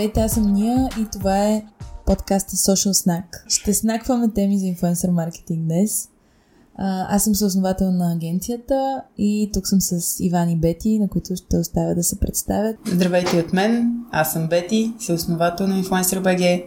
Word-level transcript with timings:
Здравейте, 0.00 0.20
аз 0.20 0.32
съм 0.32 0.52
Ния 0.52 0.88
и 1.00 1.06
това 1.12 1.48
е 1.48 1.62
подкаста 2.06 2.56
Social 2.56 2.92
Snack. 2.92 3.24
Ще 3.48 3.74
снакваме 3.74 4.30
теми 4.34 4.58
за 4.58 4.66
инфуенсър 4.66 5.10
маркетинг 5.10 5.64
днес. 5.64 6.08
А, 6.76 7.16
аз 7.16 7.24
съм 7.24 7.34
съосновател 7.34 7.90
на 7.90 8.12
агенцията 8.12 9.02
и 9.18 9.50
тук 9.52 9.66
съм 9.66 9.80
с 9.80 10.20
Иван 10.20 10.50
и 10.50 10.56
Бети, 10.56 10.98
на 10.98 11.08
които 11.08 11.36
ще 11.36 11.56
оставя 11.56 11.94
да 11.94 12.02
се 12.02 12.20
представят. 12.20 12.76
Здравейте 12.86 13.36
от 13.36 13.52
мен, 13.52 13.92
аз 14.10 14.32
съм 14.32 14.48
Бети, 14.48 14.92
съосновател 14.98 15.66
на 15.66 15.82
Influencer 15.82 16.22
BG. 16.22 16.64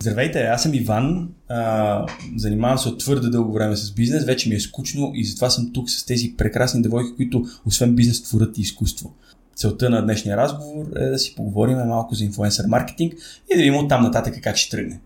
Здравейте, 0.00 0.42
аз 0.42 0.62
съм 0.62 0.74
Иван. 0.74 1.28
А, 1.48 2.06
занимавам 2.36 2.78
се 2.78 2.88
от 2.88 3.00
твърде 3.00 3.28
дълго 3.28 3.52
време 3.52 3.76
с 3.76 3.92
бизнес, 3.92 4.24
вече 4.24 4.48
ми 4.48 4.54
е 4.54 4.60
скучно 4.60 5.10
и 5.14 5.24
затова 5.24 5.50
съм 5.50 5.72
тук 5.72 5.90
с 5.90 6.06
тези 6.06 6.34
прекрасни 6.36 6.82
девойки, 6.82 7.16
които 7.16 7.44
освен 7.66 7.94
бизнес 7.94 8.22
творят 8.22 8.58
и 8.58 8.60
изкуство. 8.60 9.14
Целта 9.56 9.90
на 9.90 10.02
днешния 10.02 10.36
разговор 10.36 10.86
е 10.96 11.06
да 11.06 11.18
си 11.18 11.34
поговорим 11.34 11.78
малко 11.78 12.14
за 12.14 12.24
инфлуенсър 12.24 12.66
маркетинг 12.66 13.14
и 13.52 13.56
да 13.56 13.62
видим 13.62 13.76
от 13.76 13.88
там 13.88 14.02
нататък 14.02 14.34
как 14.42 14.56
ще 14.56 14.76
тръгне. 14.76 15.00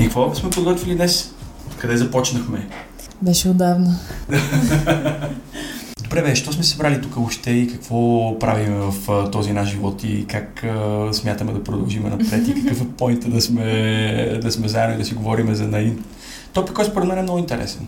И 0.00 0.04
какво 0.04 0.34
сме 0.34 0.50
подготвили 0.50 0.94
днес? 0.94 1.34
Къде 1.78 1.96
започнахме? 1.96 2.68
Беше 3.22 3.48
отдавна. 3.48 3.98
Добре, 6.02 6.22
бе, 6.22 6.34
що 6.36 6.52
сме 6.52 6.64
събрали 6.64 7.02
тук 7.02 7.16
още 7.16 7.50
и 7.50 7.68
какво 7.72 8.38
правим 8.38 8.74
в 8.74 9.10
а, 9.10 9.30
този 9.30 9.52
наш 9.52 9.68
живот 9.68 10.04
и 10.04 10.26
как 10.26 10.64
а, 10.64 11.08
смятаме 11.12 11.52
да 11.52 11.64
продължим 11.64 12.02
напред 12.02 12.48
и 12.48 12.54
какъв 12.62 12.82
е 12.82 12.88
поинта 12.88 13.28
да 13.28 13.40
сме, 13.40 14.38
да 14.42 14.52
сме 14.52 14.68
заедно 14.68 14.94
и 14.94 14.98
да 14.98 15.04
си 15.04 15.14
говорим 15.14 15.54
за 15.54 15.64
един 15.64 16.04
топик, 16.52 16.74
който 16.74 16.90
според 16.90 17.08
мен 17.08 17.18
е 17.18 17.22
много 17.22 17.38
интересен. 17.38 17.86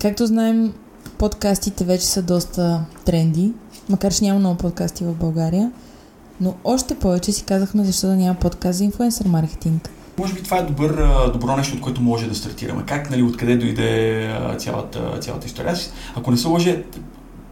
Както 0.00 0.26
знаем, 0.26 0.72
подкастите 1.18 1.84
вече 1.84 2.06
са 2.06 2.22
доста 2.22 2.84
тренди, 3.04 3.52
макар 3.88 4.12
че 4.12 4.24
няма 4.24 4.38
много 4.38 4.56
подкасти 4.56 5.04
в 5.04 5.14
България, 5.14 5.72
но 6.40 6.54
още 6.64 6.94
повече 6.94 7.32
си 7.32 7.44
казахме 7.44 7.84
защо 7.84 8.06
да 8.06 8.16
няма 8.16 8.34
подкаст 8.34 8.78
за 8.78 8.84
инфлуенсър 8.84 9.26
маркетинг. 9.26 9.90
Може 10.18 10.34
би 10.34 10.42
това 10.42 10.58
е 10.58 10.62
добър, 10.62 11.08
добро 11.32 11.56
нещо, 11.56 11.74
от 11.74 11.80
което 11.80 12.02
може 12.02 12.28
да 12.28 12.34
стартираме. 12.34 12.82
Как, 12.86 13.10
нали, 13.10 13.22
откъде 13.22 13.56
дойде 13.56 14.30
цялата, 14.58 15.18
цялата 15.20 15.46
история? 15.46 15.72
Аз, 15.72 15.92
ако 16.16 16.30
не 16.30 16.36
се 16.36 16.48
лъжа, 16.48 16.76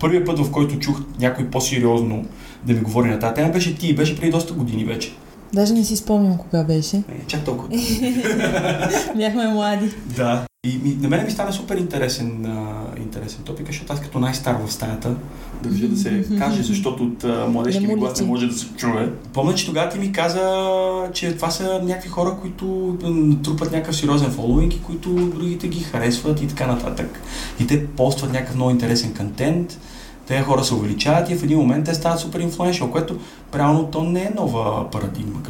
първият 0.01 0.27
път, 0.27 0.39
в 0.39 0.51
който 0.51 0.79
чух 0.79 1.01
някой 1.21 1.51
по-сериозно 1.51 2.25
да 2.67 2.73
ми 2.73 2.81
говори 2.81 3.11
на 3.11 3.19
тази 3.19 3.35
тема, 3.35 3.53
беше 3.53 3.79
ти. 3.79 3.95
Беше 3.95 4.17
преди 4.17 4.31
доста 4.31 4.55
години 4.55 4.85
вече. 4.85 5.15
Даже 5.53 5.75
не 5.75 5.85
си 5.85 5.97
спомням 5.97 6.39
кога 6.39 6.65
беше. 6.65 6.97
Не, 6.97 7.27
чак 7.27 7.45
толкова. 7.45 7.69
Бяхме 9.17 9.49
млади. 9.49 9.91
Да. 10.17 10.47
И 10.65 10.79
ми, 10.83 10.97
на 11.01 11.09
мен 11.09 11.25
ми 11.25 11.31
стана 11.31 11.53
супер 11.53 11.77
интересен, 11.77 12.47
а, 12.47 13.01
интересен 13.01 13.43
топик, 13.45 13.67
защото 13.67 13.93
аз 13.93 14.01
като 14.01 14.19
най-стар 14.19 14.57
в 14.67 14.73
стаята 14.73 15.15
държа 15.63 15.89
да 15.89 15.97
се 15.97 16.27
каже, 16.39 16.63
защото 16.63 17.05
от 17.05 17.25
а, 17.25 17.47
младежки 17.49 17.87
ми 17.87 17.95
глас 17.95 18.21
не 18.21 18.27
може 18.27 18.47
да 18.47 18.55
се 18.55 18.67
чуе. 18.77 19.13
Помня, 19.33 19.55
че 19.55 19.67
тогава 19.67 19.89
ти 19.89 19.99
ми 19.99 20.13
каза, 20.13 20.67
че 21.13 21.37
това 21.37 21.51
са 21.51 21.81
някакви 21.85 22.09
хора, 22.09 22.37
които 22.41 22.97
трупат 23.45 23.73
някакъв 23.73 23.97
сериозен 23.97 24.31
фолуинг 24.31 24.75
и 24.75 24.83
които 24.83 25.11
другите 25.11 25.69
ги 25.69 25.81
харесват 25.81 26.43
и 26.43 26.49
така 26.49 26.67
нататък. 26.67 27.21
И 27.61 27.67
те 27.67 27.87
постват 27.87 28.33
някакъв 28.33 28.55
много 28.55 28.71
интересен 28.71 29.15
контент 29.15 29.79
тези 30.27 30.43
хора 30.43 30.65
се 30.65 30.75
увеличават 30.75 31.31
и 31.31 31.37
в 31.37 31.45
един 31.45 31.59
момент 31.59 31.85
те 31.85 31.95
стават 31.95 32.21
супер 32.21 32.41
инфлуеншъл, 32.41 32.91
което 32.91 33.19
реално 33.55 33.87
то 33.87 34.05
не 34.05 34.23
е 34.23 34.33
нова 34.37 34.91
парадигма. 34.91 35.41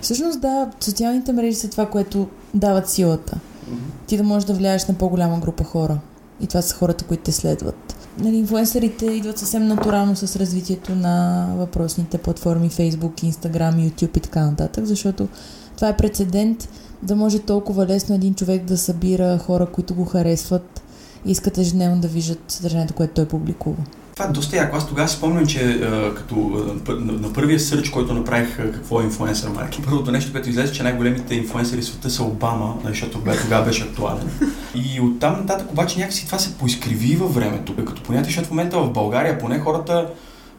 Всъщност 0.00 0.40
да, 0.40 0.70
социалните 0.80 1.32
мрежи 1.32 1.54
са 1.54 1.70
това, 1.70 1.86
което 1.86 2.28
дават 2.54 2.90
силата. 2.90 3.38
Mm-hmm. 3.70 4.06
Ти 4.06 4.16
да 4.16 4.22
можеш 4.22 4.46
да 4.46 4.54
влияеш 4.54 4.86
на 4.86 4.94
по-голяма 4.94 5.38
група 5.38 5.64
хора. 5.64 5.98
И 6.40 6.46
това 6.46 6.62
са 6.62 6.74
хората, 6.74 7.04
които 7.04 7.22
те 7.22 7.32
следват. 7.32 7.96
Нали, 8.18 8.36
инфлуенсърите 8.36 9.06
идват 9.06 9.38
съвсем 9.38 9.66
натурално 9.66 10.16
с 10.16 10.36
развитието 10.36 10.94
на 10.94 11.46
въпросните 11.56 12.18
платформи 12.18 12.70
Facebook, 12.70 13.30
Instagram, 13.30 13.90
YouTube 13.90 14.16
и 14.16 14.20
така 14.20 14.44
нататък, 14.46 14.84
защото 14.84 15.28
това 15.76 15.88
е 15.88 15.96
прецедент 15.96 16.68
да 17.02 17.16
може 17.16 17.38
толкова 17.38 17.86
лесно 17.86 18.14
един 18.14 18.34
човек 18.34 18.64
да 18.64 18.78
събира 18.78 19.38
хора, 19.38 19.66
които 19.66 19.94
го 19.94 20.04
харесват 20.04 20.82
и 21.26 21.30
искат 21.30 21.58
ежедневно 21.58 22.00
да 22.00 22.08
виждат 22.08 22.40
съдържанието, 22.48 22.94
което 22.94 23.14
той 23.14 23.28
публикува. 23.28 23.82
Това 24.16 24.26
е 24.26 24.32
доста 24.32 24.56
яко. 24.56 24.76
Аз 24.76 24.88
тогава 24.88 25.08
спомням, 25.08 25.46
че 25.46 25.70
а, 25.70 26.14
като 26.14 26.34
а, 26.88 26.92
на, 26.92 27.32
първия 27.32 27.60
сърч, 27.60 27.90
който 27.90 28.14
направих 28.14 28.58
а, 28.58 28.72
какво 28.72 29.00
е 29.00 29.04
инфлуенсър 29.04 29.48
маркетинг, 29.48 29.86
първото 29.88 30.12
нещо, 30.12 30.32
което 30.32 30.48
излезе, 30.48 30.72
че 30.72 30.82
най-големите 30.82 31.34
инфлуенсъри 31.34 31.80
в 31.80 31.84
света 31.84 32.10
са 32.10 32.24
Обама, 32.24 32.76
защото 32.84 33.20
тогава 33.42 33.64
беше 33.64 33.82
актуален. 33.82 34.30
И 34.74 35.00
оттам 35.00 35.32
нататък 35.32 35.70
обаче 35.70 35.98
някакси 35.98 36.26
това 36.26 36.38
се 36.38 36.58
поизкриви 36.58 37.16
във 37.16 37.34
времето. 37.34 37.76
Като 37.84 38.02
понятие, 38.02 38.24
защото 38.24 38.46
в 38.46 38.50
момента 38.50 38.78
в 38.78 38.92
България 38.92 39.38
поне 39.38 39.58
хората 39.58 40.08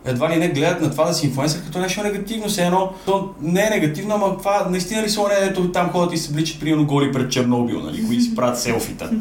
едва 0.05 0.29
ли 0.29 0.35
не 0.35 0.49
гледат 0.49 0.81
на 0.81 0.91
това 0.91 1.05
да 1.05 1.13
си 1.13 1.25
инфлуенсър 1.25 1.63
като 1.63 1.79
нещо 1.79 2.03
негативно. 2.03 2.47
Все 2.47 2.65
едно, 2.65 2.93
то 3.05 3.29
не 3.41 3.61
е 3.61 3.69
негативно, 3.69 4.15
ама 4.15 4.37
това 4.37 4.67
наистина 4.69 5.03
ли 5.03 5.09
са 5.09 5.21
ето 5.41 5.71
там 5.71 5.89
ходят 5.89 6.13
и 6.13 6.17
се 6.17 6.33
вличат 6.33 6.59
примерно 6.59 6.85
голи 6.85 7.11
пред 7.11 7.31
Чернобил, 7.31 7.79
нали, 7.79 8.07
които 8.07 8.23
си 8.23 8.35
правят 8.35 8.59
селфита. 8.59 9.11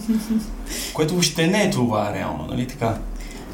Което 0.95 1.13
въобще 1.15 1.47
не 1.47 1.63
е 1.63 1.71
това 1.71 2.13
реално, 2.15 2.47
нали 2.51 2.67
така. 2.67 2.95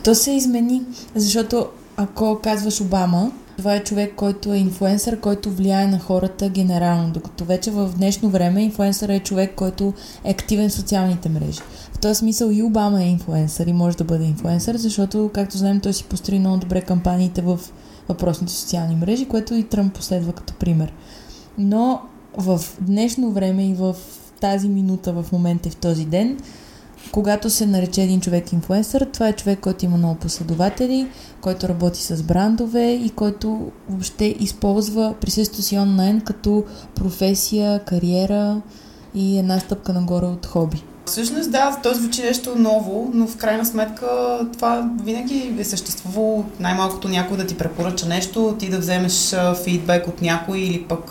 То 0.05 0.15
се 0.15 0.31
измени, 0.31 0.83
защото 1.15 1.67
ако 1.97 2.41
казваш 2.43 2.81
Обама, 2.81 3.33
това 3.57 3.75
е 3.75 3.85
човек, 3.85 4.13
който 4.17 4.53
е 4.53 4.59
инфлуенсър, 4.59 5.21
който 5.21 5.51
влияе 5.51 5.87
на 5.87 5.99
хората 5.99 6.49
генерално, 6.49 7.13
докато 7.13 7.45
вече 7.45 7.71
в 7.71 7.91
днешно 7.97 8.31
време 8.31 8.63
инфлуенсър 8.63 9.09
е 9.09 9.21
човек, 9.21 9.55
който 9.55 9.93
е 10.25 10.31
активен 10.31 10.69
в 10.69 10.73
социалните 10.73 11.29
мрежи. 11.29 11.61
В 11.93 11.99
този 11.99 12.15
смисъл 12.15 12.51
и 12.51 12.63
Обама 12.63 13.03
е 13.03 13.09
инфлуенсър 13.09 13.67
и 13.67 13.73
може 13.73 13.97
да 13.97 14.05
бъде 14.05 14.25
инфлуенсър, 14.25 14.77
защото, 14.77 15.31
както 15.35 15.59
знаем, 15.59 15.81
той 15.81 15.93
си 15.93 16.05
построи 16.05 16.39
много 16.39 16.57
добре 16.57 16.81
кампаниите 16.81 17.43
в 17.43 17.61
въпросните 18.09 18.53
социални 18.53 18.95
мрежи, 18.95 19.29
което 19.29 19.55
и 19.55 19.65
Тръмп 19.65 19.95
последва 19.95 20.33
като 20.33 20.55
пример. 20.55 20.93
Но 21.59 22.01
в 22.37 22.61
днешно 22.81 23.31
време 23.31 23.69
и 23.69 23.75
в 23.75 23.97
тази 24.41 24.69
минута, 24.69 25.13
в 25.13 25.33
момента 25.33 25.69
и 25.69 25.73
в 25.73 25.77
този 25.77 26.05
ден, 26.05 26.39
когато 27.13 27.51
се 27.51 27.67
нарече 27.67 28.03
един 28.03 28.21
човек 28.21 28.53
инфлуенсър, 28.53 29.07
това 29.13 29.29
е 29.29 29.33
човек, 29.33 29.61
който 29.61 29.85
има 29.85 29.97
много 29.97 30.15
последователи, 30.15 31.07
който 31.41 31.69
работи 31.69 32.03
с 32.03 32.23
брандове 32.23 32.93
и 32.93 33.11
който 33.11 33.71
въобще 33.89 34.37
използва 34.41 35.15
присъствието 35.21 35.63
си 35.63 35.79
онлайн 35.79 36.21
като 36.21 36.65
професия, 36.95 37.85
кариера 37.85 38.61
и 39.15 39.39
една 39.39 39.61
стъпка 39.61 39.93
нагоре 39.93 40.27
от 40.27 40.47
хоби. 40.47 40.83
Всъщност 41.11 41.51
да, 41.51 41.79
то 41.83 41.95
звучи 41.95 42.23
нещо 42.23 42.55
ново, 42.59 43.11
но 43.15 43.27
в 43.27 43.37
крайна 43.37 43.67
сметка 43.67 44.07
това 44.53 44.91
винаги 45.05 45.55
е 45.59 45.65
съществувало 45.65 46.45
най-малкото 46.61 47.09
някой 47.09 47.37
да 47.37 47.47
ти 47.47 47.57
препоръча 47.57 48.07
нещо, 48.07 48.57
ти 48.59 48.69
да 48.69 48.79
вземеш 48.79 49.35
фидбек 49.65 50.09
от 50.09 50.23
някой 50.23 50.59
или 50.59 50.83
пък 50.83 51.11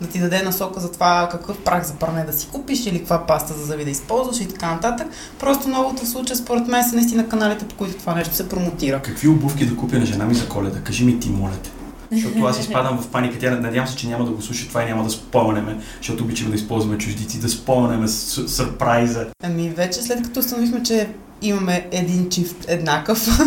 да 0.00 0.08
ти 0.12 0.18
даде 0.18 0.42
насока 0.42 0.80
за 0.80 0.92
това 0.92 1.28
какъв 1.30 1.58
прах 1.58 1.86
за 1.86 1.94
пране 1.94 2.24
да 2.24 2.32
си 2.32 2.48
купиш 2.52 2.86
или 2.86 2.98
каква 2.98 3.26
паста 3.26 3.54
за 3.54 3.64
зъби 3.64 3.84
да 3.84 3.90
използваш 3.90 4.40
и 4.40 4.48
така 4.48 4.72
нататък. 4.74 5.06
Просто 5.40 5.68
новото 5.68 6.04
в 6.04 6.08
случая 6.08 6.36
според 6.36 6.68
мен 6.68 6.84
са 6.84 6.96
наистина 6.96 7.28
каналите, 7.28 7.64
по 7.64 7.74
които 7.74 7.98
това 7.98 8.14
нещо 8.14 8.34
се 8.34 8.48
промотира. 8.48 9.02
Какви 9.02 9.28
обувки 9.28 9.66
да 9.66 9.76
купя 9.76 9.98
на 9.98 10.06
жена 10.06 10.24
ми 10.24 10.34
за 10.34 10.48
коледа? 10.48 10.80
Кажи 10.80 11.04
ми 11.04 11.20
ти, 11.20 11.30
моля 11.30 11.52
те. 11.64 11.70
Защото 12.12 12.44
аз 12.44 12.60
изпадам 12.60 12.98
в 12.98 13.08
паника. 13.08 13.38
Тя 13.38 13.50
надявам 13.50 13.88
се, 13.88 13.96
че 13.96 14.08
няма 14.08 14.24
да 14.24 14.30
го 14.30 14.42
слуша 14.42 14.68
това 14.68 14.82
и 14.82 14.86
няма 14.86 15.04
да 15.04 15.10
спомняме, 15.10 15.78
защото 15.96 16.24
обичаме 16.24 16.50
да 16.50 16.56
използваме 16.56 16.98
чуждици, 16.98 17.40
да 17.40 17.48
спомняме 17.48 18.08
сърпрайза. 18.08 19.26
Ами 19.42 19.68
вече 19.68 20.02
след 20.02 20.22
като 20.22 20.40
установихме, 20.40 20.82
че 20.82 21.08
имаме 21.42 21.86
един 21.92 22.30
чифт 22.30 22.64
еднакъв. 22.68 23.28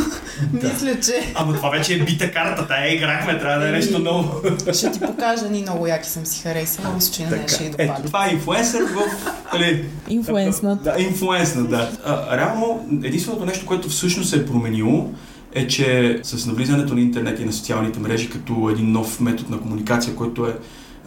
Да. 0.53 0.67
Мисля, 0.67 0.99
че... 0.99 1.33
Ама 1.35 1.53
това 1.53 1.69
вече 1.69 1.93
е 1.93 1.99
бита 1.99 2.31
карта, 2.31 2.67
тая 2.67 2.95
играхме, 2.95 3.39
трябва 3.39 3.59
да 3.59 3.69
е 3.69 3.71
нещо 3.71 3.99
ново. 3.99 4.41
ще 4.73 4.91
ти 4.91 4.99
покажа, 4.99 5.49
ни 5.49 5.61
много 5.61 5.87
яки 5.87 6.09
съм 6.09 6.25
си 6.25 6.41
харесала, 6.41 6.93
мисля, 6.95 7.13
че 7.13 7.25
не 7.25 7.47
ще 7.47 7.63
и 7.63 7.69
допали. 7.69 7.89
Ето, 7.89 8.01
това 8.01 8.27
е 8.27 8.33
инфлуенсър 8.33 8.81
в... 8.83 9.01
Нали, 9.53 9.85
инфлуенснат. 10.09 10.83
Да, 10.83 10.95
инфлуенснат, 10.99 11.69
да. 11.69 11.91
А, 12.05 12.37
реално, 12.37 12.87
единственото 13.03 13.45
нещо, 13.45 13.65
което 13.65 13.89
всъщност 13.89 14.29
се 14.29 14.35
е 14.35 14.45
променило, 14.45 15.09
е, 15.53 15.67
че 15.67 16.19
с 16.23 16.45
навлизането 16.45 16.93
на 16.93 17.01
интернет 17.01 17.39
и 17.39 17.45
на 17.45 17.53
социалните 17.53 17.99
мрежи 17.99 18.29
като 18.29 18.69
един 18.71 18.91
нов 18.91 19.19
метод 19.19 19.55
на 19.55 19.61
комуникация, 19.61 20.15
който 20.15 20.45
е 20.45 20.55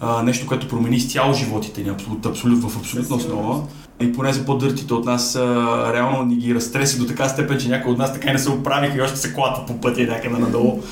а, 0.01 0.23
нещо, 0.23 0.47
което 0.47 0.69
промени 0.69 0.97
изцяло 0.97 1.35
животите 1.35 1.83
ни 1.83 1.89
абсолют, 1.89 2.27
абсолют, 2.27 2.63
в 2.63 2.79
абсолютна 2.79 3.17
основа. 3.17 3.63
И 4.01 4.13
поне 4.13 4.33
за 4.33 4.45
по-дъртите 4.45 4.95
от 4.95 5.05
нас 5.05 5.37
а, 5.37 5.93
реално 5.95 6.25
ни 6.25 6.37
ги 6.37 6.55
разтреси 6.55 6.99
до 6.99 7.07
така 7.07 7.29
степен, 7.29 7.59
че 7.59 7.69
някои 7.69 7.93
от 7.93 7.99
нас 7.99 8.13
така 8.13 8.31
и 8.31 8.33
не 8.33 8.39
се 8.39 8.51
оправиха 8.51 8.99
и 8.99 9.03
още 9.03 9.19
се 9.19 9.35
клатат 9.35 9.67
по 9.67 9.81
пътя 9.81 10.03
някъде 10.03 10.39
надолу. 10.39 10.83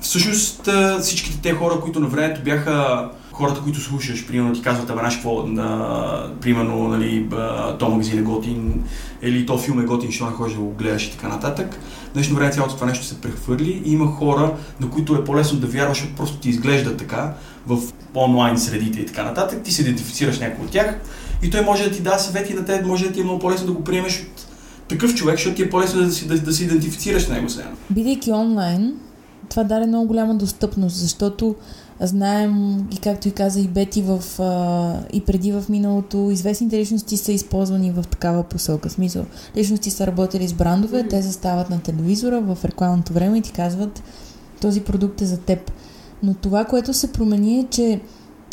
Всъщност 0.00 0.68
всичките 1.00 1.38
те 1.42 1.52
хора, 1.52 1.80
които 1.80 2.00
на 2.00 2.06
времето 2.06 2.40
бяха 2.44 3.08
хората, 3.34 3.60
които 3.62 3.80
слушаш, 3.80 4.26
примерно 4.26 4.52
ти 4.52 4.62
казват, 4.62 4.90
абе, 4.90 5.00
какво, 5.00 5.46
на, 5.46 6.30
примерно, 6.40 6.88
нали, 6.88 7.28
то 7.78 7.88
магазин 7.88 8.18
е 8.18 8.22
готин, 8.22 8.84
или 9.22 9.46
то 9.46 9.58
филм 9.58 9.80
е 9.80 9.84
готин, 9.84 10.12
ще 10.12 10.24
не 10.24 10.30
ходиш 10.30 10.54
да 10.54 10.60
го 10.60 10.70
гледаш 10.70 11.06
и 11.06 11.12
така 11.12 11.28
нататък. 11.28 11.74
В 12.10 12.12
днешно 12.14 12.36
време 12.36 12.52
цялото 12.52 12.74
това 12.74 12.86
нещо 12.86 13.04
се 13.04 13.20
прехвърли 13.20 13.82
и 13.84 13.92
има 13.92 14.06
хора, 14.06 14.56
на 14.80 14.90
които 14.90 15.14
е 15.14 15.24
по-лесно 15.24 15.58
да 15.58 15.66
вярваш, 15.66 15.98
защото 15.98 16.16
просто 16.16 16.36
ти 16.36 16.48
изглежда 16.48 16.96
така 16.96 17.34
в 17.66 17.78
онлайн 18.14 18.58
средите 18.58 19.00
и 19.00 19.06
така 19.06 19.24
нататък. 19.24 19.62
Ти 19.62 19.72
се 19.72 19.82
идентифицираш 19.82 20.38
някой 20.38 20.64
от 20.64 20.70
тях 20.70 21.00
и 21.42 21.50
той 21.50 21.60
може 21.60 21.84
да 21.84 21.90
ти 21.90 22.02
даде 22.02 22.18
съвети 22.18 22.54
на 22.54 22.64
теб, 22.64 22.86
може 22.86 23.06
да 23.06 23.12
ти 23.12 23.20
е 23.20 23.24
много 23.24 23.38
по-лесно 23.38 23.66
да 23.66 23.72
го 23.72 23.84
приемеш 23.84 24.20
от 24.20 24.46
такъв 24.88 25.14
човек, 25.14 25.36
защото 25.36 25.56
ти 25.56 25.62
е 25.62 25.70
по-лесно 25.70 26.00
да, 26.00 26.36
да, 26.36 26.42
да 26.42 26.52
се 26.52 26.64
идентифицираш 26.64 27.22
с 27.22 27.28
него 27.28 27.48
сега. 27.48 27.68
Бидейки 27.90 28.32
онлайн, 28.32 28.94
това 29.50 29.64
даде 29.64 29.86
много 29.86 30.06
голяма 30.06 30.34
достъпност, 30.34 30.96
защото 30.96 31.54
знаем, 32.00 32.84
и 32.92 32.96
както 32.96 33.28
и 33.28 33.30
каза 33.30 33.60
и 33.60 33.68
Бети 33.68 34.02
в, 34.02 34.22
а, 34.38 35.00
и 35.12 35.20
преди 35.20 35.52
в 35.52 35.64
миналото, 35.68 36.30
известните 36.32 36.78
личности 36.78 37.16
са 37.16 37.32
използвани 37.32 37.90
в 37.90 38.04
такава 38.10 38.42
посока. 38.42 38.90
Смисъл, 38.90 39.24
личности 39.56 39.90
са 39.90 40.06
работили 40.06 40.48
с 40.48 40.52
брандове, 40.52 41.02
mm-hmm. 41.02 41.10
те 41.10 41.22
застават 41.22 41.70
на 41.70 41.80
телевизора 41.80 42.40
в 42.40 42.58
рекламното 42.64 43.12
време 43.12 43.38
и 43.38 43.42
ти 43.42 43.52
казват 43.52 44.02
този 44.60 44.80
продукт 44.80 45.20
е 45.20 45.26
за 45.26 45.36
теб. 45.36 45.72
Но 46.22 46.34
това, 46.34 46.64
което 46.64 46.94
се 46.94 47.12
промени 47.12 47.58
е, 47.58 47.64
че 47.70 48.00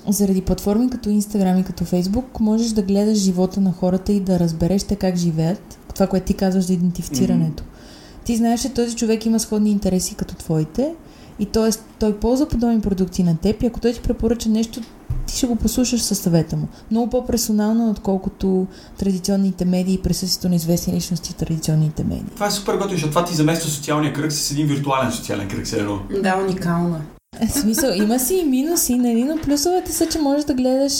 заради 0.08 0.42
платформи 0.42 0.90
като 0.90 1.10
Instagram 1.10 1.60
и 1.60 1.64
като 1.64 1.86
Facebook 1.86 2.40
можеш 2.40 2.72
да 2.72 2.82
гледаш 2.82 3.18
живота 3.18 3.62
на 3.62 3.72
хората 3.72 4.12
и 4.14 4.20
да 4.20 4.40
разбереш 4.40 4.84
те 4.84 4.96
как 4.96 5.16
живеят. 5.16 5.80
Това, 5.94 6.08
което 6.08 6.26
ти 6.26 6.34
казваш 6.34 6.64
за 6.64 6.74
идентифицирането. 6.74 7.64
Mm-hmm. 7.64 8.26
Ти 8.26 8.38
знаеш, 8.38 8.62
че 8.62 8.70
този 8.70 8.96
човек 8.96 9.26
има 9.26 9.40
сходни 9.40 9.72
интереси 9.72 10.16
като 10.16 10.36
твоите 10.36 10.96
и 11.42 11.46
т.е. 11.46 11.70
той 12.00 12.18
ползва 12.18 12.48
подобни 12.48 12.82
продукти 12.82 13.24
на 13.24 13.38
теб 13.38 13.64
и 13.64 13.66
ако 13.66 13.80
той 13.80 13.94
ти 13.94 14.02
препоръча 14.02 14.50
нещо, 14.50 14.82
ти 15.28 15.38
ще 15.38 15.48
го 15.48 15.56
послушаш 15.56 16.02
със 16.02 16.20
съвета 16.20 16.56
му. 16.56 16.68
Много 16.92 17.10
по-персонално, 17.10 17.90
отколкото 17.90 18.68
традиционните 18.98 19.66
медии 19.66 19.94
и 19.94 20.02
присъствието 20.02 20.50
на 20.50 20.56
известни 20.56 20.94
личности 20.94 21.32
в 21.32 21.36
традиционните 21.36 22.04
медии. 22.04 22.26
Това 22.36 22.48
е 22.48 22.52
супер 22.52 22.74
готино, 22.74 22.92
защото 22.92 23.10
това 23.10 23.26
ти 23.26 23.36
замества 23.36 23.70
социалния 23.70 24.14
кръг 24.14 24.32
с 24.32 24.52
един 24.52 24.68
виртуален 24.68 25.12
социален 25.12 25.48
кръг. 25.48 25.66
Все 25.66 25.80
едно. 25.80 26.00
Да, 26.24 26.38
уникално. 26.48 27.02
Е, 27.40 27.48
смисъл, 27.48 27.94
има 27.96 28.20
си 28.20 28.36
и 28.36 28.44
минуси, 28.44 28.96
нали, 28.96 29.24
но 29.24 29.38
плюсовете 29.38 29.92
са, 29.92 30.06
че 30.06 30.20
можеш 30.20 30.46
да 30.46 30.54
гледаш 30.54 30.94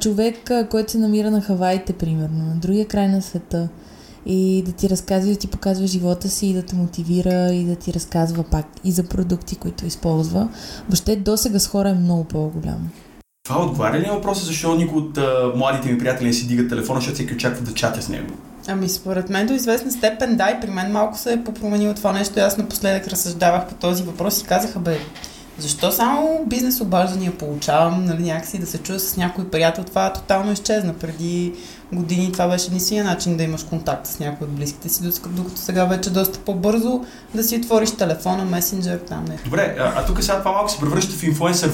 човек, 0.00 0.50
който 0.70 0.92
се 0.92 0.98
намира 0.98 1.30
на 1.30 1.40
Хаваите, 1.40 1.92
примерно, 1.92 2.44
на 2.44 2.54
другия 2.54 2.86
край 2.86 3.08
на 3.08 3.22
света 3.22 3.68
и 4.26 4.62
да 4.66 4.72
ти 4.72 4.88
разказва, 4.88 5.32
да 5.32 5.38
ти 5.38 5.46
показва 5.46 5.86
живота 5.86 6.28
си 6.28 6.46
и 6.46 6.54
да 6.54 6.62
те 6.62 6.76
мотивира 6.76 7.52
и 7.52 7.64
да 7.64 7.76
ти 7.76 7.92
разказва 7.92 8.42
пак 8.42 8.66
и 8.84 8.92
за 8.92 9.02
продукти, 9.02 9.56
които 9.56 9.86
използва. 9.86 10.48
Въобще 10.88 11.16
досега 11.16 11.58
с 11.58 11.68
хора 11.68 11.88
е 11.88 11.94
много 11.94 12.24
по-голямо. 12.24 12.88
Това 13.44 13.62
отговаря 13.62 13.98
ли 13.98 14.10
въпроса, 14.10 14.44
защо 14.44 14.74
никой 14.74 14.98
от 14.98 15.18
а, 15.18 15.52
младите 15.56 15.92
ми 15.92 15.98
приятели 15.98 16.26
не 16.26 16.32
си 16.32 16.46
дига 16.46 16.68
телефона, 16.68 17.00
защото 17.00 17.14
всеки 17.14 17.34
очаква 17.34 17.64
да 17.64 17.74
чатя 17.74 18.02
с 18.02 18.08
него? 18.08 18.34
Ами 18.68 18.88
според 18.88 19.28
мен 19.28 19.46
до 19.46 19.52
известна 19.52 19.92
степен 19.92 20.36
да 20.36 20.50
и 20.50 20.60
при 20.60 20.70
мен 20.70 20.92
малко 20.92 21.18
се 21.18 21.32
е 21.32 21.44
попроменило 21.44 21.94
това 21.94 22.12
нещо. 22.12 22.40
Аз 22.40 22.56
напоследък 22.56 23.08
разсъждавах 23.08 23.68
по 23.68 23.74
този 23.74 24.02
въпрос 24.02 24.40
и 24.40 24.44
казаха, 24.44 24.78
бе, 24.78 24.98
защо 25.58 25.92
само 25.92 26.44
бизнес 26.46 26.80
обаждания 26.80 27.38
получавам, 27.38 28.04
нали, 28.04 28.22
някакси 28.22 28.58
да 28.58 28.66
се 28.66 28.78
чуя 28.78 29.00
с 29.00 29.16
някой 29.16 29.48
приятел, 29.48 29.84
това 29.84 30.12
тотално 30.12 30.52
изчезна. 30.52 30.94
Преди 30.94 31.52
години 31.94 32.32
това 32.32 32.48
беше 32.48 32.66
единствения 32.66 33.04
начин 33.04 33.36
да 33.36 33.42
имаш 33.42 33.62
контакт 33.62 34.06
с 34.06 34.18
някой 34.18 34.46
от 34.46 34.52
близките 34.52 34.88
си, 34.88 35.02
докато 35.26 35.56
сега 35.56 35.84
вече 35.84 36.10
доста 36.10 36.38
по-бързо 36.38 37.04
да 37.34 37.44
си 37.44 37.56
отвориш 37.56 37.90
телефона, 37.90 38.44
месенджер, 38.44 38.98
там 38.98 39.24
не. 39.24 39.38
Добре, 39.44 39.76
а, 39.78 39.92
а 39.96 40.06
тук 40.06 40.22
сега 40.22 40.38
това 40.38 40.52
малко 40.52 40.70
се 40.70 40.80
превръща 40.80 41.12
в 41.12 41.22
инфлуенсър, 41.22 41.70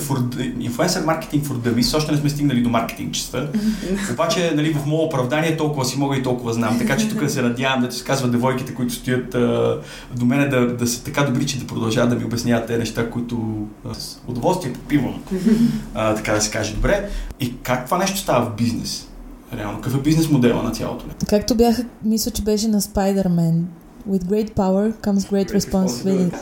инфлуенсър 0.60 1.04
маркетинг 1.04 1.44
for 1.44 1.52
dummies, 1.52 1.96
още 1.96 2.12
не 2.12 2.18
сме 2.18 2.30
стигнали 2.30 2.62
до 2.62 2.68
маркетинг 2.68 3.14
честа. 3.14 3.48
Обаче, 4.12 4.52
нали, 4.54 4.74
в 4.74 4.86
моят 4.86 5.06
оправдание 5.06 5.56
толкова 5.56 5.84
си 5.84 5.98
мога 5.98 6.16
и 6.16 6.22
толкова 6.22 6.52
знам, 6.52 6.78
така 6.78 6.96
че 6.96 7.08
тук 7.08 7.30
се 7.30 7.42
надявам 7.42 7.80
да 7.80 7.88
ти 7.88 7.96
се 7.96 8.04
казват 8.04 8.30
девойките, 8.30 8.74
които 8.74 8.94
стоят 8.94 9.34
а, 9.34 9.78
до 10.14 10.24
мене 10.24 10.48
да, 10.48 10.76
да 10.76 10.86
са 10.86 11.04
така 11.04 11.22
добри, 11.22 11.46
че 11.46 11.58
да 11.58 11.66
продължават 11.66 12.10
да 12.10 12.16
ми 12.16 12.24
обясняват 12.24 12.66
тези 12.66 12.78
неща, 12.78 13.10
които 13.10 13.66
а, 13.90 13.94
с 13.94 14.20
удоволствие 14.26 14.72
попивам, 14.72 15.22
а, 15.94 16.14
така 16.14 16.32
да 16.32 16.40
се 16.40 16.50
каже. 16.50 16.74
Добре, 16.74 17.08
и 17.40 17.54
как 17.62 17.84
това 17.84 17.98
нещо 17.98 18.18
става 18.18 18.46
в 18.46 18.54
бизнес? 18.56 19.09
Реално, 19.56 19.80
какъв 19.80 19.98
е 19.98 20.02
бизнес 20.02 20.30
модела 20.30 20.62
на 20.62 20.70
цялото? 20.70 21.04
Както 21.28 21.54
бяха, 21.54 21.84
мисля, 22.04 22.30
че 22.30 22.42
беше 22.42 22.68
на 22.68 22.80
Spider-Man. 22.80 23.62
With 24.10 24.24
great 24.24 24.54
power 24.54 24.94
comes 25.02 25.18
great 25.18 25.60
responsibility. 25.60 26.34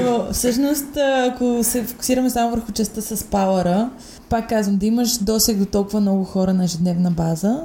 Но 0.00 0.32
всъщност, 0.32 0.96
ако 1.30 1.58
се 1.62 1.82
фокусираме 1.82 2.30
само 2.30 2.50
върху 2.50 2.72
частта 2.72 3.00
с 3.00 3.24
пауъра, 3.24 3.90
пак 4.28 4.48
казвам, 4.48 4.76
да 4.76 4.86
имаш 4.86 5.18
досег 5.18 5.58
до 5.58 5.64
толкова 5.64 6.00
много 6.00 6.24
хора 6.24 6.54
на 6.54 6.64
ежедневна 6.64 7.10
база, 7.10 7.62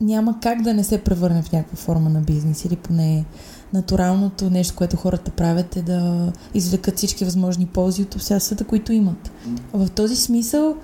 няма 0.00 0.40
как 0.42 0.62
да 0.62 0.74
не 0.74 0.84
се 0.84 0.98
превърне 0.98 1.42
в 1.42 1.52
някаква 1.52 1.76
форма 1.76 2.10
на 2.10 2.20
бизнес 2.20 2.64
или 2.64 2.76
поне 2.76 3.24
натуралното 3.72 4.50
нещо, 4.50 4.74
което 4.76 4.96
хората 4.96 5.30
правят 5.30 5.76
е 5.76 5.82
да 5.82 6.32
извлекат 6.54 6.96
всички 6.96 7.24
възможни 7.24 7.66
ползи 7.66 8.02
от 8.02 8.22
света, 8.22 8.64
които 8.64 8.92
имат. 8.92 9.30
В 9.72 9.90
този 9.90 10.16
смисъл 10.16 10.76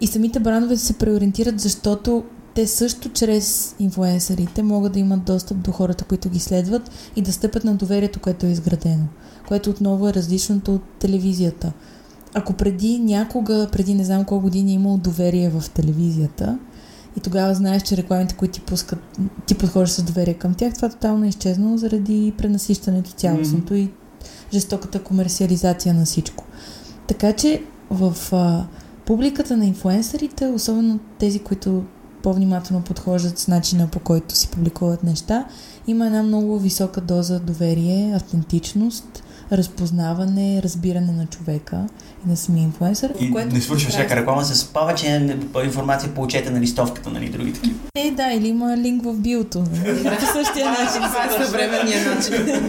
и 0.00 0.06
самите 0.06 0.40
брандове 0.40 0.76
се 0.76 0.92
преориентират, 0.92 1.60
защото 1.60 2.24
те 2.60 2.66
също 2.66 3.08
чрез 3.08 3.74
инфуенсърите 3.78 4.62
могат 4.62 4.92
да 4.92 4.98
имат 4.98 5.24
достъп 5.24 5.58
до 5.58 5.72
хората, 5.72 6.04
които 6.04 6.28
ги 6.28 6.38
следват 6.38 6.90
и 7.16 7.22
да 7.22 7.32
стъпят 7.32 7.64
на 7.64 7.74
доверието, 7.74 8.20
което 8.20 8.46
е 8.46 8.50
изградено, 8.50 9.04
което 9.48 9.70
отново 9.70 10.08
е 10.08 10.14
различното 10.14 10.74
от 10.74 10.82
телевизията. 10.98 11.72
Ако 12.34 12.52
преди 12.52 12.98
някога, 12.98 13.68
преди 13.72 13.94
не 13.94 14.04
знам 14.04 14.24
колко 14.24 14.42
години 14.42 14.70
е 14.70 14.74
имало 14.74 14.96
доверие 14.96 15.50
в 15.50 15.70
телевизията 15.70 16.58
и 17.16 17.20
тогава 17.20 17.54
знаеш, 17.54 17.82
че 17.82 17.96
рекламите, 17.96 18.34
които 18.34 18.54
ти 18.54 18.60
пускат, 18.60 18.98
ти 19.46 19.54
подхождаш 19.54 19.90
с 19.90 20.02
доверие 20.02 20.34
към 20.34 20.54
тях, 20.54 20.74
това 20.74 20.88
тотално 20.88 21.24
е 21.24 21.28
изчезнало 21.28 21.76
заради 21.76 22.32
пренасищането 22.38 23.10
цялостното 23.10 23.74
mm-hmm. 23.74 23.88
и 23.88 23.90
жестоката 24.52 25.02
комерциализация 25.02 25.94
на 25.94 26.04
всичко. 26.04 26.44
Така 27.06 27.32
че 27.32 27.62
в 27.90 28.16
а, 28.32 28.66
публиката 29.06 29.56
на 29.56 29.66
инфуенсърите, 29.66 30.46
особено 30.46 30.98
тези, 31.18 31.38
които 31.38 31.84
по-внимателно 32.22 32.82
подхождат 32.82 33.38
с 33.38 33.48
начина 33.48 33.88
по 33.88 33.98
който 33.98 34.34
си 34.34 34.48
публикуват 34.48 35.02
неща. 35.02 35.44
Има 35.86 36.06
една 36.06 36.22
много 36.22 36.58
висока 36.58 37.00
доза 37.00 37.40
доверие, 37.40 38.12
автентичност, 38.16 39.22
разпознаване, 39.52 40.62
разбиране 40.62 41.12
на 41.12 41.26
човека 41.26 41.86
и 42.26 42.30
на 42.30 42.36
самия 42.36 42.62
инфлуенсър. 42.62 43.12
И 43.20 43.30
което 43.30 43.54
не 43.54 43.60
свършва 43.60 43.90
всяка 43.90 44.16
реклама 44.16 44.44
с 44.44 44.64
повече 44.64 45.36
информация 45.64 46.14
получете 46.14 46.50
на 46.50 46.60
листовката, 46.60 47.10
нали, 47.10 47.28
други 47.28 47.52
такива. 47.52 47.76
Е, 47.94 48.10
да, 48.10 48.32
или 48.32 48.48
има 48.48 48.76
линк 48.76 49.04
в 49.04 49.14
биото. 49.14 49.58
Нали? 49.74 50.16
По 50.16 50.26
същия 50.26 50.70
начин. 50.70 51.02
Това 51.02 51.24
е 51.24 51.44
съвременния 51.44 52.14
начин 52.14 52.60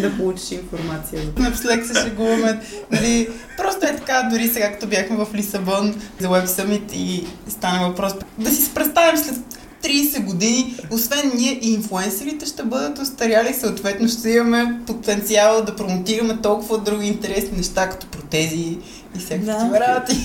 да 0.00 0.16
получиш 0.16 0.50
информация. 0.50 1.22
Напоследък 1.38 1.86
се 1.86 2.02
шегуваме. 2.02 2.60
Нали, 2.92 3.28
просто 3.56 3.86
е 3.86 3.96
така, 3.96 4.28
дори 4.32 4.48
сега, 4.48 4.72
като 4.72 4.86
бяхме 4.86 5.16
в 5.16 5.26
Лисабон 5.34 5.94
за 6.20 6.28
Web 6.28 6.46
Summit 6.46 6.92
и 6.92 7.26
стана 7.48 7.88
въпрос 7.88 8.12
да 8.38 8.50
си 8.50 8.70
представим 8.74 9.16
след 9.16 9.36
30 9.82 10.24
години, 10.24 10.76
освен 10.90 11.32
ние 11.34 11.58
и 11.62 11.72
инфуенсерите 11.72 12.46
ще 12.46 12.62
бъдат 12.62 12.98
остаряли, 12.98 13.54
съответно 13.54 14.08
ще 14.08 14.30
имаме 14.30 14.80
потенциал 14.86 15.64
да 15.64 15.76
промотираме 15.76 16.38
толкова 16.42 16.78
други 16.78 17.06
интересни 17.06 17.56
неща, 17.56 17.88
като 17.88 18.06
протези 18.30 18.78
и 19.16 19.18
всякакви 19.18 19.46
да. 19.46 19.80
работи. 19.80 20.16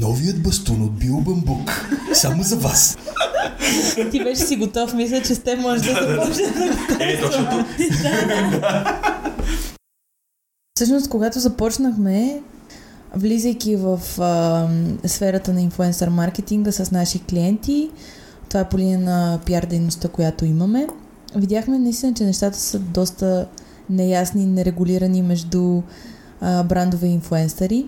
Новият 0.00 0.42
бастун 0.42 0.82
от 0.82 0.98
биобамбук. 0.98 1.90
Само 2.12 2.42
за 2.42 2.56
вас. 2.56 2.98
Ти 4.10 4.20
вече 4.24 4.40
си 4.40 4.56
готов, 4.56 4.94
мисля, 4.94 5.22
че 5.22 5.34
сте 5.34 5.56
може 5.56 5.82
да 5.82 5.92
започнете 5.92 6.58
да 6.98 7.04
Е, 7.04 7.20
точно 7.20 7.64
Всъщност, 10.76 11.10
когато 11.10 11.38
започнахме, 11.38 12.42
влизайки 13.16 13.76
в 13.76 14.00
а, 14.18 14.68
сферата 15.08 15.52
на 15.52 15.60
инфуенсър 15.60 16.08
маркетинга 16.08 16.72
с 16.72 16.90
наши 16.90 17.18
клиенти, 17.18 17.90
това 18.48 18.60
е 18.60 18.68
по 18.68 18.78
линия 18.78 18.98
на 18.98 19.40
пиар 19.46 19.66
дейността, 19.66 20.08
която 20.08 20.44
имаме. 20.44 20.86
Видяхме 21.36 21.78
наистина, 21.78 22.14
че 22.14 22.24
нещата 22.24 22.58
са 22.58 22.78
доста 22.78 23.46
неясни, 23.90 24.46
нерегулирани 24.46 25.22
между 25.22 25.82
брандове 26.40 27.06
и 27.06 27.12
инфуенсъри. 27.12 27.86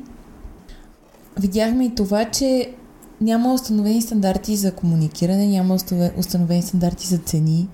Видяхме 1.40 1.84
и 1.84 1.94
това, 1.94 2.24
че 2.24 2.72
няма 3.20 3.54
установени 3.54 4.02
стандарти 4.02 4.56
за 4.56 4.72
комуникиране, 4.72 5.46
няма 5.46 5.74
установени 6.16 6.62
стандарти 6.62 7.06
за 7.06 7.18
цени, 7.18 7.68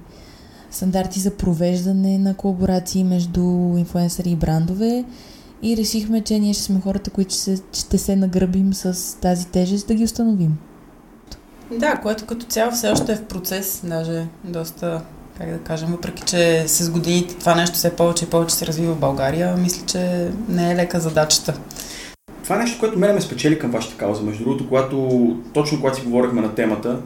стандарти 0.71 1.21
за 1.21 1.31
провеждане 1.31 2.19
на 2.19 2.35
колаборации 2.35 3.05
между 3.05 3.41
инфуенсъри 3.77 4.31
и 4.31 4.37
брандове 4.37 5.05
и 5.63 5.77
решихме, 5.77 6.21
че 6.21 6.39
ние 6.39 6.55
ще 6.55 6.63
сме 6.63 6.81
хората, 6.81 7.11
които 7.11 7.35
ще, 7.35 7.57
ще 7.73 7.99
се 7.99 8.17
нагръбим 8.17 8.75
с 8.75 9.17
тази 9.21 9.47
тежест 9.47 9.89
да 9.89 9.95
ги 9.95 10.05
установим. 10.05 10.59
Да, 11.79 11.97
което 11.97 12.27
като 12.27 12.47
цяло 12.47 12.73
все 12.73 12.91
още 12.91 13.13
е 13.13 13.17
в 13.17 13.25
процес, 13.25 13.81
даже 13.85 14.27
доста, 14.45 15.03
как 15.39 15.51
да 15.51 15.59
кажем, 15.59 15.89
въпреки 15.89 16.23
че 16.23 16.69
с 16.69 16.91
годините 16.91 17.35
това 17.35 17.55
нещо 17.55 17.75
все 17.77 17.97
повече 17.97 18.25
и 18.25 18.29
повече 18.29 18.55
се 18.55 18.67
развива 18.67 18.95
в 18.95 19.01
България, 19.01 19.57
мисля, 19.57 19.87
че 19.87 20.31
не 20.49 20.73
е 20.73 20.77
лека 20.77 21.01
задачата. 21.01 21.61
Това 22.45 22.57
е 22.57 22.59
нещо, 22.59 22.79
което 22.81 22.99
мене 22.99 23.13
ме 23.13 23.21
спечели 23.21 23.59
към 23.59 23.71
вашата 23.71 23.97
кауза. 23.97 24.23
Между 24.23 24.45
другото, 24.45 24.69
когато, 24.69 25.37
точно 25.55 25.79
когато 25.79 25.99
си 25.99 26.05
говорихме 26.05 26.41
на 26.41 26.55
темата, 26.55 27.01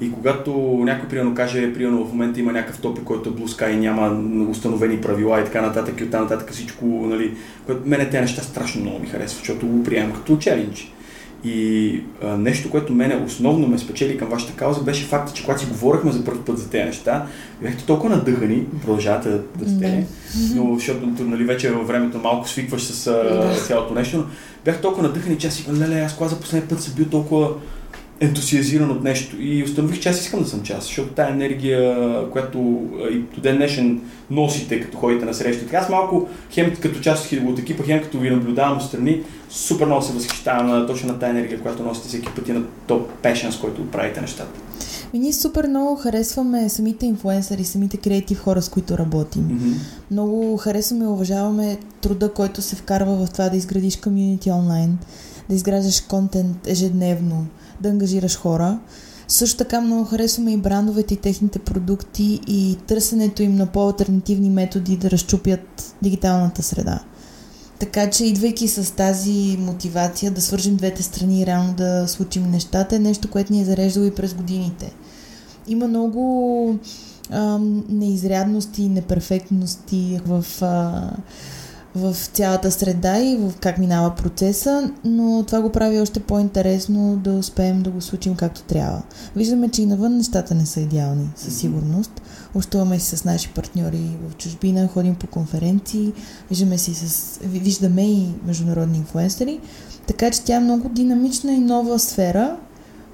и 0.00 0.12
когато 0.12 0.50
някой 0.84 1.08
примерно 1.08 1.34
каже, 1.34 1.74
примерно 1.74 2.04
в 2.04 2.12
момента 2.12 2.40
има 2.40 2.52
някакъв 2.52 2.80
топик, 2.80 3.04
който 3.04 3.28
е 3.28 3.32
Sky 3.32 3.70
и 3.70 3.76
няма 3.76 4.22
установени 4.50 5.00
правила 5.00 5.40
и 5.40 5.44
така 5.44 5.62
нататък 5.62 6.00
и 6.00 6.04
оттам 6.04 6.22
нататък 6.22 6.52
всичко, 6.52 6.84
нали, 6.84 7.34
което 7.66 7.88
мене 7.88 8.04
тези 8.04 8.20
неща 8.20 8.42
страшно 8.42 8.80
много 8.80 8.98
ми 8.98 9.06
харесва, 9.06 9.38
защото 9.38 9.66
го 9.66 9.84
приемам 9.84 10.12
като 10.12 10.36
челендж. 10.36 10.92
И 11.44 12.00
а, 12.22 12.36
нещо, 12.36 12.70
което 12.70 12.92
мене 12.92 13.22
основно 13.26 13.68
ме 13.68 13.78
спечели 13.78 14.18
към 14.18 14.28
вашата 14.28 14.52
кауза, 14.52 14.82
беше 14.82 15.04
факта, 15.04 15.32
че 15.32 15.44
когато 15.44 15.60
си 15.60 15.66
говорихме 15.66 16.12
за 16.12 16.24
първи 16.24 16.40
път 16.40 16.58
за 16.58 16.70
тези 16.70 16.84
неща, 16.84 17.26
бяхте 17.62 17.84
толкова 17.84 18.16
надъхани, 18.16 18.64
продължавате 18.80 19.30
да, 19.58 19.70
сте, 19.70 20.06
но 20.54 20.74
защото 20.74 21.06
нали, 21.20 21.44
вече 21.44 21.70
във 21.70 21.88
времето 21.88 22.18
малко 22.18 22.48
свикваш 22.48 22.82
с 22.82 23.06
а, 23.06 23.54
цялото 23.66 23.94
нещо, 23.94 24.16
но 24.16 24.24
бях 24.64 24.80
толкова 24.80 25.02
надъхани, 25.02 25.38
че 25.38 25.46
аз 25.46 25.54
си 25.54 25.66
леле, 25.72 26.00
аз 26.00 26.16
кога 26.16 26.28
за 26.28 26.40
последния 26.40 26.68
път 26.68 26.82
съм 26.82 26.94
бил 26.94 27.06
толкова 27.06 27.50
ентусиазиран 28.20 28.90
от 28.90 29.04
нещо 29.04 29.36
и 29.40 29.64
установих, 29.64 30.00
че 30.00 30.08
аз 30.08 30.20
искам 30.20 30.42
да 30.42 30.48
съм 30.48 30.62
част, 30.62 30.82
защото 30.82 31.14
тая 31.14 31.30
енергия, 31.30 31.96
която 32.30 32.58
и 33.12 33.18
до 33.34 33.40
ден 33.40 33.56
днешен 33.56 34.00
носите, 34.30 34.80
като 34.80 34.98
ходите 34.98 35.24
на 35.24 35.34
срещи. 35.34 35.64
Така 35.64 35.76
аз 35.76 35.88
малко, 35.88 36.28
хем 36.50 36.76
като 36.82 37.00
част 37.00 37.32
от 37.32 37.58
екипа, 37.58 37.82
хем 37.82 38.02
като 38.02 38.18
ви 38.18 38.30
наблюдавам 38.30 38.78
отстрани, 38.78 39.22
супер 39.50 39.86
много 39.86 40.02
се 40.02 40.12
възхищавам 40.12 40.66
на, 40.66 40.86
точно 40.86 41.12
на 41.12 41.18
тая 41.18 41.30
енергия, 41.30 41.60
която 41.60 41.82
носите 41.82 42.08
всеки 42.08 42.28
път 42.36 42.48
и 42.48 42.52
на 42.52 42.62
топ 42.86 43.10
пешен, 43.22 43.52
с 43.52 43.56
който 43.56 43.90
правите 43.90 44.20
нещата. 44.20 44.60
Ми 45.12 45.18
ние 45.18 45.32
супер 45.32 45.66
много 45.66 45.96
харесваме 45.96 46.68
самите 46.68 47.06
инфлуенсъри, 47.06 47.64
самите 47.64 47.96
креатив 47.96 48.40
хора, 48.40 48.62
с 48.62 48.68
които 48.68 48.98
работим. 48.98 49.42
Mm-hmm. 49.42 49.74
Много 50.10 50.56
харесваме 50.56 51.04
и 51.04 51.08
уважаваме 51.08 51.78
труда, 52.00 52.32
който 52.32 52.62
се 52.62 52.76
вкарва 52.76 53.26
в 53.26 53.30
това 53.30 53.48
да 53.48 53.56
изградиш 53.56 53.96
комьюнити 53.96 54.50
онлайн, 54.50 54.98
да 55.48 55.54
изграждаш 55.54 56.00
контент 56.00 56.66
ежедневно, 56.66 57.46
да 57.80 57.88
ангажираш 57.88 58.36
хора. 58.36 58.78
Също 59.28 59.56
така 59.56 59.80
много 59.80 60.04
харесваме 60.04 60.52
и 60.52 60.56
брандовете 60.56 61.14
и 61.14 61.16
техните 61.16 61.58
продукти 61.58 62.40
и 62.46 62.76
търсенето 62.86 63.42
им 63.42 63.56
на 63.56 63.66
по-алтернативни 63.66 64.50
методи 64.50 64.96
да 64.96 65.10
разчупят 65.10 65.94
дигиталната 66.02 66.62
среда. 66.62 67.00
Така 67.78 68.10
че, 68.10 68.24
идвайки 68.24 68.68
с 68.68 68.94
тази 68.94 69.56
мотивация 69.60 70.30
да 70.30 70.40
свържим 70.40 70.76
двете 70.76 71.02
страни 71.02 71.42
и 71.42 71.46
реално 71.46 71.74
да 71.74 72.08
случим 72.08 72.50
нещата, 72.50 72.96
е 72.96 72.98
нещо, 72.98 73.30
което 73.30 73.52
ни 73.52 73.60
е 73.60 73.64
зареждало 73.64 74.06
и 74.06 74.14
през 74.14 74.34
годините. 74.34 74.92
Има 75.68 75.88
много 75.88 76.78
а, 77.30 77.58
неизрядности 77.88 78.82
и 78.82 78.88
неперфектности 78.88 80.20
в, 80.26 80.44
а, 80.62 81.10
в 81.98 82.16
цялата 82.32 82.70
среда 82.70 83.20
и 83.20 83.36
в 83.36 83.52
как 83.60 83.78
минава 83.78 84.14
процеса, 84.14 84.90
но 85.04 85.44
това 85.46 85.60
го 85.60 85.72
прави 85.72 86.00
още 86.00 86.20
по-интересно 86.20 87.16
да 87.16 87.32
успеем 87.32 87.82
да 87.82 87.90
го 87.90 88.00
случим 88.00 88.36
както 88.36 88.62
трябва. 88.62 89.02
Виждаме, 89.36 89.68
че 89.68 89.82
и 89.82 89.86
навън 89.86 90.16
нещата 90.16 90.54
не 90.54 90.66
са 90.66 90.80
идеални, 90.80 91.30
със 91.36 91.56
сигурност. 91.56 92.22
Общуваме 92.54 92.98
си 92.98 93.16
с 93.16 93.24
наши 93.24 93.48
партньори 93.48 94.16
в 94.28 94.36
чужбина, 94.36 94.88
ходим 94.88 95.14
по 95.14 95.26
конференции, 95.26 96.12
виждаме, 96.50 96.78
си 96.78 96.94
с, 96.94 97.38
виждаме 97.42 98.02
и 98.02 98.26
международни 98.46 98.98
инфлуенсъри. 98.98 99.60
Така 100.06 100.30
че 100.30 100.42
тя 100.42 100.56
е 100.56 100.60
много 100.60 100.88
динамична 100.88 101.52
и 101.52 101.58
нова 101.58 101.98
сфера, 101.98 102.56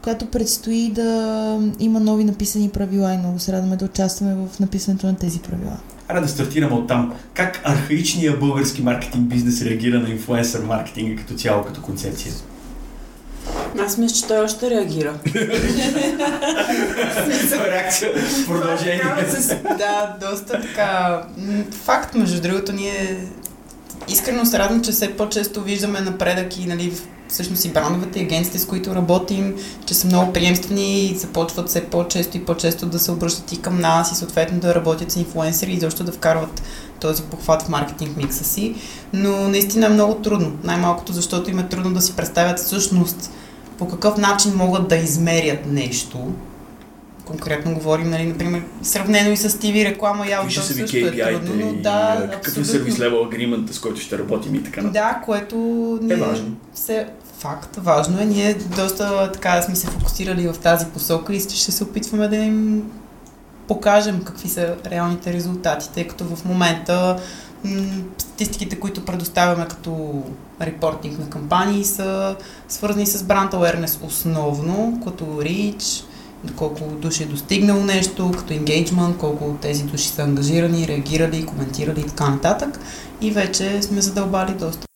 която 0.02 0.26
предстои 0.26 0.90
да 0.90 1.58
има 1.78 2.00
нови 2.00 2.24
написани 2.24 2.68
правила 2.68 3.14
и 3.14 3.18
много 3.18 3.38
се 3.38 3.52
радваме 3.52 3.76
да 3.76 3.84
участваме 3.84 4.34
в 4.34 4.60
написането 4.60 5.06
на 5.06 5.16
тези 5.16 5.38
правила. 5.38 5.78
Аре 6.08 6.20
да 6.20 6.28
стартираме 6.28 6.74
от 6.74 6.88
там. 6.88 7.14
Как 7.34 7.60
архаичният 7.64 8.40
български 8.40 8.82
маркетинг 8.82 9.28
бизнес 9.28 9.62
реагира 9.62 9.98
на 10.00 10.10
инфлуенсър 10.10 10.60
маркетинга 10.60 11.22
като 11.22 11.34
цяло, 11.34 11.64
като 11.64 11.82
концепция? 11.82 12.32
Аз 13.80 13.98
мисля, 13.98 14.16
че 14.16 14.26
той 14.26 14.38
още 14.38 14.70
реагира. 14.70 15.14
Реакция, 17.66 18.12
продължение. 18.46 19.02
да, 19.78 20.16
доста 20.20 20.60
така. 20.60 21.22
Факт, 21.84 22.14
между 22.14 22.42
другото, 22.42 22.72
ние 22.72 23.26
искрено 24.08 24.46
се 24.46 24.58
радвам, 24.58 24.82
че 24.82 24.92
все 24.92 25.16
по-често 25.16 25.62
виждаме 25.62 26.00
напредък 26.00 26.58
и 26.58 26.66
нали, 26.66 26.92
всъщност 27.28 27.64
и 27.64 27.68
брандовете, 27.68 28.18
и 28.18 28.22
агенциите, 28.22 28.58
с 28.58 28.66
които 28.66 28.94
работим, 28.94 29.54
че 29.86 29.94
са 29.94 30.06
много 30.06 30.32
приемствени 30.32 31.04
и 31.04 31.16
започват 31.16 31.68
все 31.68 31.84
по-често 31.84 32.36
и 32.36 32.44
по-често 32.44 32.86
да 32.86 32.98
се 32.98 33.10
обръщат 33.10 33.52
и 33.52 33.60
към 33.60 33.80
нас 33.80 34.12
и 34.12 34.14
съответно 34.14 34.60
да 34.60 34.74
работят 34.74 35.10
с 35.10 35.16
инфлуенсъри 35.16 35.72
и 35.72 35.80
защо 35.80 36.04
да 36.04 36.12
вкарват 36.12 36.62
този 37.00 37.22
похват 37.22 37.62
в 37.62 37.68
маркетинг 37.68 38.16
микса 38.16 38.44
си. 38.44 38.74
Но 39.12 39.48
наистина 39.48 39.86
е 39.86 39.88
много 39.88 40.14
трудно. 40.14 40.52
Най-малкото, 40.64 41.12
защото 41.12 41.50
им 41.50 41.58
е 41.58 41.68
трудно 41.68 41.94
да 41.94 42.00
си 42.00 42.16
представят 42.16 42.58
всъщност 42.58 43.30
по 43.78 43.88
какъв 43.88 44.16
начин 44.16 44.52
могат 44.56 44.88
да 44.88 44.96
измерят 44.96 45.66
нещо. 45.66 46.18
Конкретно 47.24 47.74
говорим, 47.74 48.10
нали, 48.10 48.24
например, 48.26 48.62
сравнено 48.82 49.30
и 49.30 49.36
с 49.36 49.50
TV 49.50 49.84
реклама, 49.84 50.28
явно 50.28 50.48
ви 50.48 50.54
също 50.54 50.82
е 50.82 51.30
трудно, 51.30 51.54
но 51.54 51.70
и 51.70 51.82
да, 51.82 52.22
а, 52.24 52.30
какъв 52.30 52.58
е 52.58 52.64
сервис 52.64 52.98
левел 52.98 53.24
агримент, 53.24 53.74
с 53.74 53.78
който 53.78 54.00
ще 54.00 54.18
работим 54.18 54.54
и 54.54 54.64
така 54.64 54.82
нататък. 54.82 55.02
Да, 55.02 55.22
което 55.24 55.56
ние 56.02 56.14
Е 56.14 56.16
важно. 56.16 56.56
Се, 56.74 57.06
факт, 57.38 57.76
важно 57.76 58.20
е. 58.20 58.24
Ние 58.24 58.54
доста 58.54 59.32
така 59.32 59.62
сме 59.62 59.76
се 59.76 59.86
фокусирали 59.86 60.48
в 60.48 60.58
тази 60.58 60.86
посока 60.86 61.34
и 61.34 61.40
ще 61.40 61.72
се 61.72 61.84
опитваме 61.84 62.28
да 62.28 62.36
им 62.36 62.82
покажем 63.68 64.22
какви 64.24 64.48
са 64.48 64.74
реалните 64.86 65.32
резултати, 65.32 65.90
тъй 65.94 66.08
като 66.08 66.24
в 66.24 66.44
момента 66.44 67.16
м- 67.64 67.82
статистиките, 68.18 68.80
които 68.80 69.04
предоставяме 69.04 69.66
като 69.68 70.22
репортинг 70.60 71.18
на 71.18 71.30
кампании 71.30 71.84
са 71.84 72.36
свързани 72.68 73.06
с 73.06 73.22
бранд 73.22 73.52
awareness 73.52 74.06
основно, 74.06 75.00
като 75.04 75.24
reach, 75.24 76.04
колко 76.56 76.84
души 76.84 77.22
е 77.22 77.26
достигнало 77.26 77.84
нещо, 77.84 78.32
като 78.38 78.52
engagement, 78.52 79.16
колко 79.16 79.44
от 79.44 79.60
тези 79.60 79.84
души 79.84 80.08
са 80.08 80.22
ангажирани, 80.22 80.88
реагирали, 80.88 81.46
коментирали 81.46 82.00
и 82.00 82.06
така 82.06 82.28
нататък. 82.28 82.80
И 83.20 83.30
вече 83.30 83.82
сме 83.82 84.00
задълбали 84.00 84.54
доста. 84.54 84.86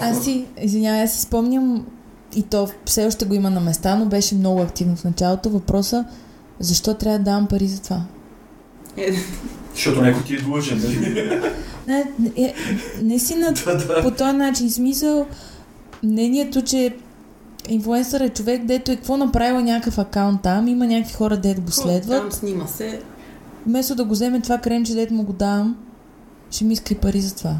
Аз 0.00 0.24
си, 0.24 0.44
извинявай, 0.62 1.02
аз 1.02 1.14
си 1.14 1.20
спомням 1.20 1.86
и 2.36 2.42
то 2.42 2.68
все 2.84 3.06
още 3.06 3.24
го 3.24 3.34
има 3.34 3.50
на 3.50 3.60
места, 3.60 3.96
но 3.96 4.06
беше 4.06 4.34
много 4.34 4.60
активно 4.60 4.96
в 4.96 5.04
началото. 5.04 5.50
Въпроса, 5.50 6.04
защо 6.60 6.94
трябва 6.94 7.18
да 7.18 7.24
давам 7.24 7.46
пари 7.46 7.66
за 7.66 7.82
това? 7.82 8.02
Защото 9.74 10.02
някой 10.02 10.24
ти 10.24 10.34
е 10.34 10.40
длъжен, 10.40 10.78
нали? 10.84 11.40
Не, 11.86 12.04
не, 12.18 12.30
е, 12.36 12.54
наистина 13.02 13.54
по 14.02 14.10
този 14.10 14.36
начин 14.36 14.70
смисъл 14.70 15.26
мнението, 16.02 16.62
че 16.62 16.96
инфлуенсър 17.68 18.20
е 18.20 18.28
човек, 18.28 18.64
дето 18.64 18.92
е 18.92 18.96
какво 18.96 19.16
направила 19.16 19.62
някакъв 19.62 19.98
акаунт 19.98 20.42
там, 20.42 20.68
има 20.68 20.86
някакви 20.86 21.14
хора, 21.14 21.36
дето 21.36 21.60
го 21.60 21.66
Там 21.66 21.72
следват. 21.72 22.32
снима 22.32 22.66
се. 22.66 23.00
Вместо 23.66 23.94
да 23.94 24.04
го 24.04 24.10
вземе 24.12 24.40
това 24.40 24.58
кренче, 24.58 24.94
дето 24.94 25.14
му 25.14 25.22
го 25.22 25.32
давам, 25.32 25.76
ще 26.50 26.64
ми 26.64 26.72
иска 26.72 26.94
и 26.94 26.96
пари 26.96 27.20
за 27.20 27.34
това. 27.36 27.54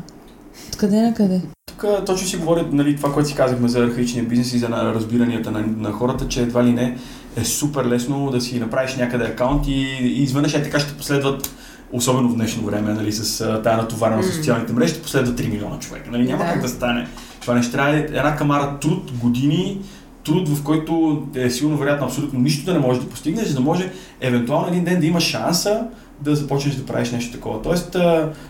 Откъде 0.69 1.03
на 1.03 1.15
къде? 1.15 1.41
Тук 1.71 1.85
точно 2.07 2.29
си 2.29 2.37
говорят 2.37 2.73
нали, 2.73 2.97
това, 2.97 3.13
което 3.13 3.29
си 3.29 3.35
казахме 3.35 3.69
за 3.69 3.85
архаичния 3.85 4.25
бизнес 4.25 4.53
и 4.53 4.59
за 4.59 4.69
на 4.69 4.95
разбиранията 4.95 5.51
на, 5.51 5.65
на 5.77 5.93
хората, 5.93 6.29
че 6.29 6.43
едва 6.43 6.65
ли 6.65 6.73
не 6.73 6.99
е 7.37 7.45
супер 7.45 7.85
лесно 7.85 8.31
да 8.31 8.41
си 8.41 8.61
направиш 8.61 8.97
някъде 8.97 9.25
акаунт 9.25 9.67
и, 9.67 9.73
и 10.01 10.23
изведнъж 10.23 10.55
е 10.55 10.63
така 10.63 10.81
ще 10.81 10.93
последват 10.97 11.51
особено 11.93 12.29
в 12.29 12.35
днешно 12.35 12.63
време, 12.67 12.95
нали, 12.95 13.13
с 13.13 13.39
тая 13.65 13.77
натовареност 13.77 14.29
mm. 14.29 14.33
Мгм. 14.33 14.37
социалните 14.39 14.73
мрежи, 14.73 14.93
ще 14.93 15.03
последват 15.03 15.41
3 15.41 15.51
милиона 15.51 15.79
човека. 15.79 16.11
Нали, 16.11 16.27
няма 16.27 16.45
Да. 16.45 16.53
как 16.53 16.63
да 16.63 16.69
стане. 16.69 17.09
Това 17.47 17.57
нещо 17.57 17.73
трябва 17.73 17.97
е 17.97 18.01
една 18.01 18.37
камара 18.37 18.79
труд, 18.81 19.13
години, 19.21 19.81
труд, 20.25 20.49
в 20.49 20.63
който 20.63 21.23
е 21.35 21.51
силно 21.51 21.77
вероятно 21.77 22.07
абсолютно 22.07 22.41
нищо 22.41 22.67
да 22.67 22.73
не 22.73 22.79
можеш 22.79 23.03
да 23.03 23.09
постигнеш, 23.09 23.49
за 23.49 23.55
да 23.55 23.61
може 23.61 23.93
евентуално 24.21 24.69
един 24.69 24.85
ден 24.85 25.01
да 25.01 25.07
имаш 25.07 25.25
шанса 25.25 25.87
да 26.21 26.37
започнеш 26.37 26.75
да 26.75 26.87
правиш 26.87 27.11
нещо 27.11 27.33
такова. 27.33 27.63
Тоест, 27.63 27.97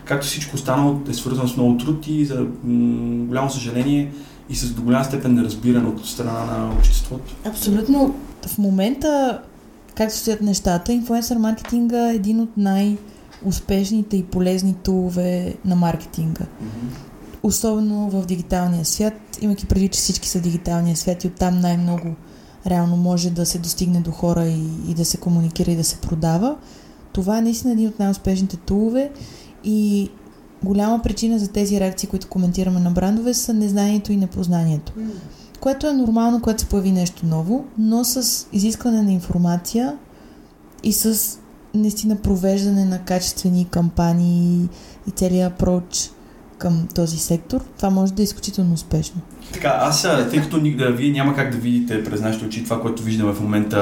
както 0.05 0.27
всичко 0.27 0.55
останало 0.55 1.01
е 1.09 1.15
свързано 1.15 1.49
с 1.49 1.57
много 1.57 1.79
труд 1.79 2.07
и 2.07 2.25
за 2.25 2.41
м- 2.41 3.27
голямо 3.27 3.51
съжаление 3.51 4.13
и 4.51 4.57
с 4.57 4.73
до 4.73 4.83
голяма 4.83 5.05
степен 5.05 5.35
неразбиране 5.35 5.89
от 5.89 6.07
страна 6.07 6.45
на 6.45 6.71
обществото. 6.79 7.35
Абсолютно. 7.45 8.15
В 8.47 8.59
момента, 8.59 9.41
както 9.95 10.17
стоят 10.17 10.41
нещата, 10.41 10.93
инфлуенсър 10.93 11.37
маркетинга 11.37 12.11
е 12.11 12.15
един 12.15 12.41
от 12.41 12.57
най-успешните 12.57 14.17
и 14.17 14.25
полезни 14.25 14.75
тулове 14.75 15.55
на 15.65 15.77
маркетинга. 15.77 16.45
Особено 17.47 18.11
в 18.11 18.27
дигиталния 18.27 18.85
свят, 18.85 19.15
имайки 19.41 19.67
преди, 19.67 19.89
че 19.89 19.99
всички 19.99 20.29
са 20.29 20.41
дигиталния 20.41 20.97
свят 20.97 21.25
и 21.25 21.27
оттам 21.27 21.61
най-много 21.61 22.15
реално 22.67 22.97
може 22.97 23.31
да 23.31 23.47
се 23.47 23.59
достигне 23.59 24.01
до 24.01 24.11
хора 24.11 24.45
и, 24.47 24.67
и 24.89 24.95
да 24.95 25.05
се 25.05 25.17
комуникира 25.17 25.71
и 25.71 25.77
да 25.77 25.85
се 25.85 25.97
продава. 25.97 26.57
Това 27.13 27.39
е 27.39 27.43
наистина 27.43 27.73
един 27.73 27.89
от 27.89 27.99
най-успешните 27.99 28.57
тулове 28.57 29.11
и 29.65 30.11
голяма 30.65 31.03
причина 31.03 31.39
за 31.39 31.49
тези 31.49 31.81
реакции, 31.81 32.09
които 32.09 32.29
коментираме 32.29 32.81
на 32.81 32.91
брандове, 32.91 33.35
са 33.35 33.55
незнанието 33.55 34.13
и 34.13 34.17
непознанието. 34.17 34.93
Което 35.61 35.87
е 35.87 35.93
нормално, 35.93 36.41
когато 36.41 36.61
се 36.61 36.69
появи 36.69 36.93
нещо 36.93 37.27
ново, 37.27 37.65
но 37.79 38.05
с 38.05 38.47
изискване 38.53 39.03
на 39.03 39.13
информация 39.13 39.97
и 40.83 40.93
с 40.93 41.39
наистина 41.75 42.17
провеждане 42.17 42.85
на 42.85 42.99
качествени 42.99 43.65
кампании 43.71 44.69
и 45.09 45.11
целият 45.11 45.53
апроч 45.53 46.11
към 46.59 46.89
този 46.95 47.19
сектор, 47.19 47.61
това 47.77 47.91
може 47.91 48.13
да 48.13 48.23
е 48.23 48.25
изключително 48.25 48.75
успешно. 48.75 49.21
Така, 49.53 49.79
аз, 49.81 50.03
тъй 50.03 50.41
като 50.41 50.61
вие 50.93 51.13
няма 51.13 51.35
как 51.35 51.51
да 51.51 51.57
видите 51.57 52.05
през 52.05 52.21
нашите 52.21 52.47
очи 52.47 52.65
това, 52.65 52.81
което 52.81 53.03
виждаме 53.03 53.33
в 53.33 53.41
момента, 53.41 53.79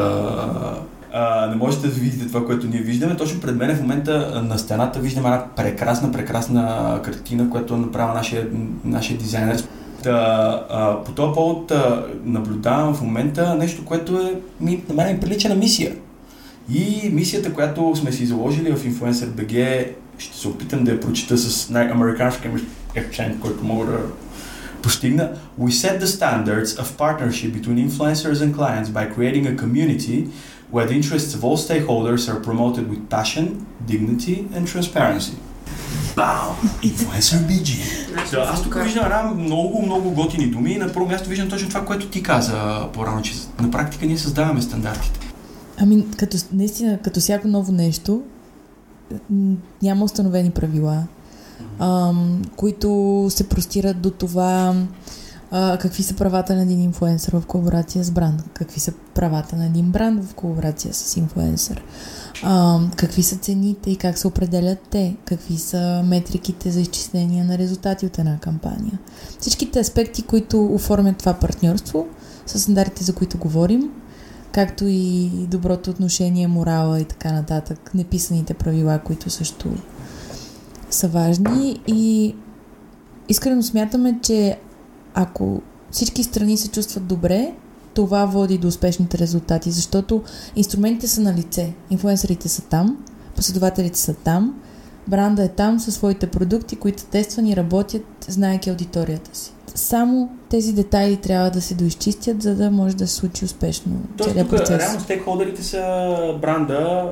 а, 1.12 1.46
не 1.46 1.56
можете 1.56 1.86
да 1.86 1.92
видите 1.92 2.26
това, 2.26 2.46
което 2.46 2.66
ние 2.66 2.80
виждаме. 2.80 3.16
Точно 3.16 3.40
пред 3.40 3.56
мен 3.56 3.76
в 3.76 3.80
момента 3.80 4.42
на 4.48 4.58
стената 4.58 5.00
виждам 5.00 5.26
една 5.26 5.46
прекрасна, 5.56 6.12
прекрасна 6.12 7.00
картина, 7.04 7.50
която 7.50 7.74
е 7.74 7.78
направила 7.78 8.14
нашия, 8.14 8.48
нашия 8.84 9.18
дизайнер. 9.18 9.64
Та, 10.02 10.10
а, 10.70 11.04
по 11.04 11.12
този 11.12 11.34
повод 11.34 11.70
а, 11.70 12.06
наблюдавам 12.24 12.94
в 12.94 13.02
момента 13.02 13.54
нещо, 13.54 13.84
което 13.84 14.20
е, 14.20 14.34
ми, 14.60 14.82
на 14.88 14.94
мен 14.94 15.14
ми 15.14 15.20
прилича 15.20 15.48
на 15.48 15.54
мисия. 15.54 15.92
И 16.72 17.10
мисията, 17.12 17.54
която 17.54 17.96
сме 17.96 18.12
си 18.12 18.26
заложили 18.26 18.72
в 18.72 18.84
Influencer 18.84 19.26
BG, 19.26 19.86
ще 20.18 20.38
се 20.38 20.48
опитам 20.48 20.84
да 20.84 20.90
я 20.90 21.00
прочита 21.00 21.38
с 21.38 21.70
най-американски 21.70 22.48
акцент, 22.96 23.40
който 23.40 23.64
мога 23.64 23.86
да 23.86 23.98
постигна. 24.82 25.30
We 25.60 25.70
set 25.70 26.00
the 26.00 26.06
standards 26.06 26.70
of 26.82 26.84
partnership 26.84 27.50
between 27.58 27.88
influencers 27.88 28.38
and 28.44 28.54
clients 28.54 28.88
by 28.98 29.04
creating 29.16 29.44
a 29.46 29.54
community 29.62 30.18
where 30.72 30.86
the 30.90 30.96
interests 31.00 31.32
of 31.36 31.40
all 31.46 31.58
stakeholders 31.68 32.22
are 32.30 32.40
promoted 32.48 32.84
with 32.92 33.00
passion, 33.16 33.44
dignity 33.92 34.36
and 34.54 34.62
transparency. 34.74 35.36
Бау! 36.16 36.54
Influencer 36.82 37.38
BG. 37.48 37.70
Да, 38.30 38.50
аз 38.52 38.62
тук 38.62 38.84
виждам 38.84 39.04
една 39.04 39.22
много, 39.22 39.82
много 39.82 40.10
готини 40.10 40.46
думи 40.46 40.72
и 40.72 40.78
на 40.78 40.92
първо 40.92 41.08
място 41.08 41.28
виждам 41.28 41.48
точно 41.48 41.68
това, 41.68 41.84
което 41.84 42.06
ти 42.06 42.22
каза 42.22 42.88
по-рано, 42.92 43.22
че 43.22 43.34
на 43.60 43.70
практика 43.70 44.06
ние 44.06 44.18
създаваме 44.18 44.62
стандартите. 44.62 45.20
Ами, 45.78 46.04
като, 46.16 46.36
наистина, 46.52 46.98
като 47.04 47.20
всяко 47.20 47.48
ново 47.48 47.72
нещо, 47.72 48.22
няма 49.82 50.04
установени 50.04 50.50
правила, 50.50 51.06
ам, 51.78 52.42
които 52.56 53.26
се 53.30 53.48
простират 53.48 54.00
до 54.00 54.10
това 54.10 54.74
а, 55.50 55.78
какви 55.78 56.02
са 56.02 56.14
правата 56.14 56.54
на 56.54 56.62
един 56.62 56.80
инфуенсър 56.80 57.32
в 57.32 57.46
колаборация 57.46 58.04
с 58.04 58.10
бранд, 58.10 58.44
какви 58.54 58.80
са 58.80 58.92
правата 59.14 59.56
на 59.56 59.66
един 59.66 59.90
бранд 59.90 60.24
в 60.24 60.34
колаборация 60.34 60.94
с 60.94 61.16
инфуенсър, 61.16 61.84
ам, 62.42 62.90
какви 62.96 63.22
са 63.22 63.36
цените 63.36 63.90
и 63.90 63.96
как 63.96 64.18
се 64.18 64.26
определят 64.26 64.78
те, 64.90 65.16
какви 65.24 65.58
са 65.58 66.02
метриките 66.04 66.70
за 66.70 66.80
изчисление 66.80 67.44
на 67.44 67.58
резултати 67.58 68.06
от 68.06 68.18
една 68.18 68.38
кампания. 68.38 68.98
Всичките 69.40 69.80
аспекти, 69.80 70.22
които 70.22 70.64
оформят 70.64 71.18
това 71.18 71.34
партньорство, 71.34 72.06
са 72.46 72.60
стандартите, 72.60 73.04
за 73.04 73.14
които 73.14 73.38
говорим, 73.38 73.90
както 74.54 74.84
и 74.86 75.28
доброто 75.28 75.90
отношение, 75.90 76.48
морала 76.48 77.00
и 77.00 77.04
така 77.04 77.32
нататък, 77.32 77.90
неписаните 77.94 78.54
правила, 78.54 78.98
които 78.98 79.30
също 79.30 79.72
са 80.90 81.08
важни. 81.08 81.80
И 81.86 82.34
искрено 83.28 83.62
смятаме, 83.62 84.18
че 84.22 84.58
ако 85.14 85.62
всички 85.90 86.22
страни 86.22 86.56
се 86.56 86.68
чувстват 86.68 87.06
добре, 87.06 87.54
това 87.94 88.24
води 88.24 88.58
до 88.58 88.68
успешните 88.68 89.18
резултати, 89.18 89.70
защото 89.70 90.22
инструментите 90.56 91.08
са 91.08 91.20
на 91.20 91.34
лице, 91.34 91.72
инфлуенсърите 91.90 92.48
са 92.48 92.62
там, 92.62 93.04
последователите 93.36 93.98
са 93.98 94.14
там, 94.14 94.60
бранда 95.08 95.44
е 95.44 95.48
там 95.48 95.80
със 95.80 95.94
своите 95.94 96.26
продукти, 96.26 96.76
които 96.76 97.04
тествани, 97.04 97.56
работят, 97.56 98.04
знаеки 98.28 98.70
аудиторията 98.70 99.30
си. 99.32 99.50
Само 99.74 100.30
тези 100.48 100.72
детайли 100.72 101.16
трябва 101.16 101.50
да 101.50 101.60
се 101.60 101.74
доизчистят, 101.74 102.42
за 102.42 102.54
да 102.54 102.70
може 102.70 102.96
да 102.96 103.06
се 103.06 103.14
случи 103.14 103.44
успешно 103.44 103.92
Тоест, 104.16 104.30
целият 104.30 104.48
тук 104.48 104.58
процес. 104.58 104.78
реално 104.80 105.00
стейкхолдерите 105.00 105.62
са 105.62 105.80
бранда, 106.40 107.10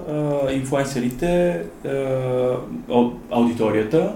ау- 2.89 3.13
аудиторията 3.31 4.13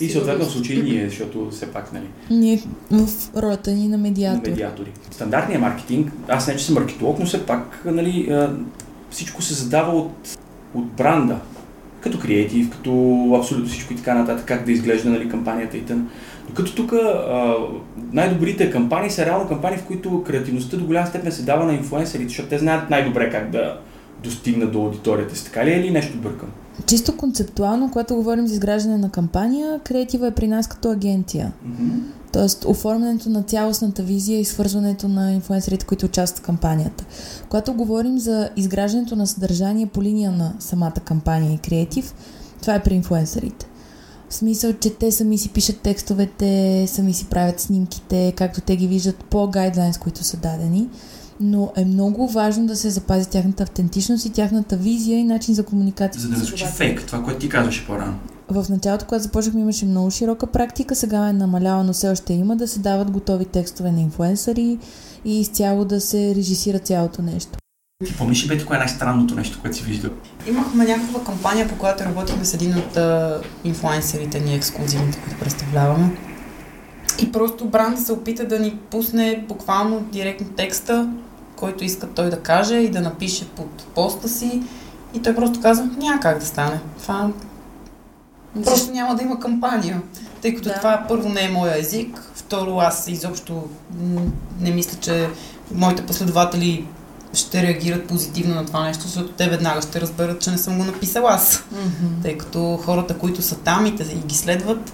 и 0.00 0.08
съответно 0.10 0.44
в 0.44 0.50
случай 0.50 0.76
ние, 0.76 1.08
защото 1.08 1.50
все 1.50 1.66
пак 1.66 1.92
нали, 1.92 2.06
Ние 2.30 2.62
в 2.90 3.08
ролята 3.36 3.70
ни 3.70 3.82
на 3.82 3.88
на 3.88 3.98
медиатор. 3.98 4.50
медиатори. 4.50 4.92
Стандартният 5.10 5.62
маркетинг, 5.62 6.12
аз 6.28 6.46
не 6.48 6.56
че 6.56 6.64
съм 6.64 6.74
маркетолог, 6.74 7.18
но 7.18 7.26
все 7.26 7.46
пак 7.46 7.82
нали, 7.84 8.46
всичко 9.10 9.42
се 9.42 9.54
задава 9.54 9.98
от, 9.98 10.12
от 10.74 10.86
бранда. 10.86 11.38
Като 12.00 12.18
креатив, 12.18 12.70
като 12.70 12.92
абсолютно 13.38 13.68
всичко 13.68 13.92
и 13.92 13.96
така 13.96 14.14
нататък, 14.14 14.46
как 14.46 14.64
да 14.64 14.72
изглежда 14.72 15.10
нали, 15.10 15.28
кампанията 15.28 15.76
и 15.76 15.84
тън. 15.84 16.08
Докато 16.48 16.74
тук 16.74 16.92
най-добрите 18.12 18.70
кампании 18.70 19.10
са 19.10 19.26
реално 19.26 19.48
кампании, 19.48 19.78
в 19.78 19.84
които 19.84 20.22
креативността 20.26 20.76
до 20.76 20.84
голяма 20.84 21.06
степен 21.06 21.32
се 21.32 21.42
дава 21.42 21.64
на 21.64 21.74
инфлуенсърите, 21.74 22.28
защото 22.28 22.48
те 22.48 22.58
знаят 22.58 22.90
най-добре 22.90 23.30
как 23.30 23.50
да 23.50 23.78
достигнат 24.22 24.72
до 24.72 24.78
аудиторията 24.78 25.36
си. 25.36 25.44
Така 25.44 25.66
ли 25.66 25.70
е 25.70 25.76
или 25.76 25.90
нещо 25.90 26.18
бъркам? 26.18 26.48
Чисто 26.86 27.16
концептуално, 27.16 27.90
когато 27.90 28.14
говорим 28.14 28.46
за 28.46 28.54
изграждане 28.54 28.98
на 28.98 29.10
кампания, 29.10 29.80
креатива 29.84 30.26
е 30.26 30.30
при 30.34 30.48
нас 30.48 30.66
като 30.66 30.90
агенция. 30.90 31.52
Тоест, 32.32 32.64
оформянето 32.64 33.30
на 33.30 33.42
цялостната 33.42 34.02
визия 34.02 34.40
и 34.40 34.44
свързването 34.44 35.08
на 35.08 35.32
инфлуенсърите, 35.32 35.86
които 35.86 36.06
участват 36.06 36.38
в 36.38 36.46
кампанията. 36.46 37.04
Когато 37.48 37.74
говорим 37.74 38.18
за 38.18 38.50
изграждането 38.56 39.16
на 39.16 39.26
съдържание 39.26 39.86
по 39.86 40.02
линия 40.02 40.30
на 40.30 40.52
самата 40.58 41.00
кампания 41.04 41.52
и 41.52 41.58
креатив, 41.58 42.14
това 42.60 42.74
е 42.74 42.82
при 42.82 42.94
инфлуенсърите. 42.94 43.66
В 44.28 44.34
смисъл, 44.34 44.72
че 44.72 44.94
те 44.94 45.12
сами 45.12 45.38
си 45.38 45.48
пишат 45.48 45.80
текстовете, 45.80 46.84
сами 46.88 47.12
си 47.14 47.26
правят 47.26 47.60
снимките, 47.60 48.32
както 48.36 48.60
те 48.60 48.76
ги 48.76 48.86
виждат 48.86 49.24
по 49.24 49.46
гайдлайнс, 49.46 49.98
които 49.98 50.24
са 50.24 50.36
дадени. 50.36 50.88
Но 51.40 51.72
е 51.76 51.84
много 51.84 52.28
важно 52.28 52.66
да 52.66 52.76
се 52.76 52.90
запази 52.90 53.28
тяхната 53.28 53.62
автентичност 53.62 54.24
и 54.24 54.30
тяхната 54.30 54.76
визия 54.76 55.18
и 55.18 55.24
начин 55.24 55.54
за 55.54 55.64
комуникация. 55.64 56.20
За 56.20 56.28
да 56.28 56.36
не 56.36 56.44
звучи 56.44 56.64
фейк, 56.66 57.06
това, 57.06 57.22
което 57.22 57.40
ти 57.40 57.48
казваше 57.48 57.86
по-рано. 57.86 58.14
В 58.48 58.66
началото, 58.70 59.04
когато 59.06 59.22
започнахме, 59.22 59.60
имаше 59.60 59.86
много 59.86 60.10
широка 60.10 60.46
практика, 60.46 60.94
сега 60.94 61.28
е 61.28 61.32
намаляла, 61.32 61.84
но 61.84 61.92
все 61.92 62.08
още 62.08 62.32
има 62.32 62.56
да 62.56 62.68
се 62.68 62.78
дават 62.78 63.10
готови 63.10 63.44
текстове 63.44 63.92
на 63.92 64.00
инфуенсъри 64.00 64.78
и 65.24 65.40
изцяло 65.40 65.84
да 65.84 66.00
се 66.00 66.34
режисира 66.34 66.78
цялото 66.78 67.22
нещо. 67.22 67.58
Ти 68.06 68.16
помниш 68.16 68.44
ли 68.44 68.48
бе 68.48 68.58
ти 68.58 68.64
кое 68.64 68.76
е 68.76 68.78
най-странното 68.78 69.34
нещо, 69.34 69.58
което 69.60 69.76
си 69.76 69.82
виждал? 69.82 70.10
Имахме 70.48 70.84
някаква 70.84 71.24
кампания, 71.24 71.68
по 71.68 71.78
която 71.78 72.04
работихме 72.04 72.44
с 72.44 72.54
един 72.54 72.78
от 72.78 72.96
а, 72.96 73.40
инфлуенсерите 73.64 74.40
ни, 74.40 74.54
ексклюзивните, 74.54 75.18
които 75.18 75.40
представляваме. 75.40 76.16
И 77.22 77.32
просто 77.32 77.64
бранда 77.64 78.00
се 78.00 78.12
опита 78.12 78.46
да 78.46 78.58
ни 78.58 78.78
пусне 78.90 79.44
буквално 79.48 80.00
директно 80.00 80.46
текста, 80.56 81.12
който 81.60 81.84
иска 81.84 82.06
той 82.06 82.30
да 82.30 82.40
каже 82.40 82.74
и 82.76 82.90
да 82.90 83.00
напише 83.00 83.48
под 83.48 83.82
поста 83.94 84.28
си. 84.28 84.62
И 85.14 85.22
той 85.22 85.34
просто 85.34 85.60
каза, 85.60 85.88
няма 85.98 86.20
как 86.20 86.38
да 86.38 86.46
стане. 86.46 86.80
Това 87.02 87.30
просто 88.64 88.92
няма 88.92 89.14
да 89.14 89.22
има 89.22 89.40
кампания. 89.40 90.02
Тъй 90.42 90.54
като 90.54 90.68
Да. 90.68 90.74
това 90.74 91.04
първо 91.08 91.28
не 91.28 91.44
е 91.44 91.48
моя 91.48 91.78
език, 91.78 92.30
второ 92.34 92.78
аз 92.78 93.08
изобщо 93.08 93.62
не 94.60 94.70
мисля, 94.70 94.98
че 95.00 95.28
моите 95.74 96.06
последователи 96.06 96.86
ще 97.34 97.62
реагират 97.62 98.06
позитивно 98.06 98.54
на 98.54 98.66
това 98.66 98.84
нещо, 98.84 99.02
защото 99.02 99.28
те 99.32 99.48
веднага 99.48 99.82
ще 99.82 100.00
разберат, 100.00 100.40
че 100.40 100.50
не 100.50 100.58
съм 100.58 100.78
го 100.78 100.84
написал 100.84 101.26
аз. 101.28 101.56
Mm-hmm. 101.56 102.22
Тъй 102.22 102.38
като 102.38 102.76
хората, 102.84 103.18
които 103.18 103.42
са 103.42 103.56
там 103.56 103.86
и, 103.86 103.96
те, 103.96 104.02
и 104.02 104.26
ги 104.26 104.34
следват, 104.34 104.92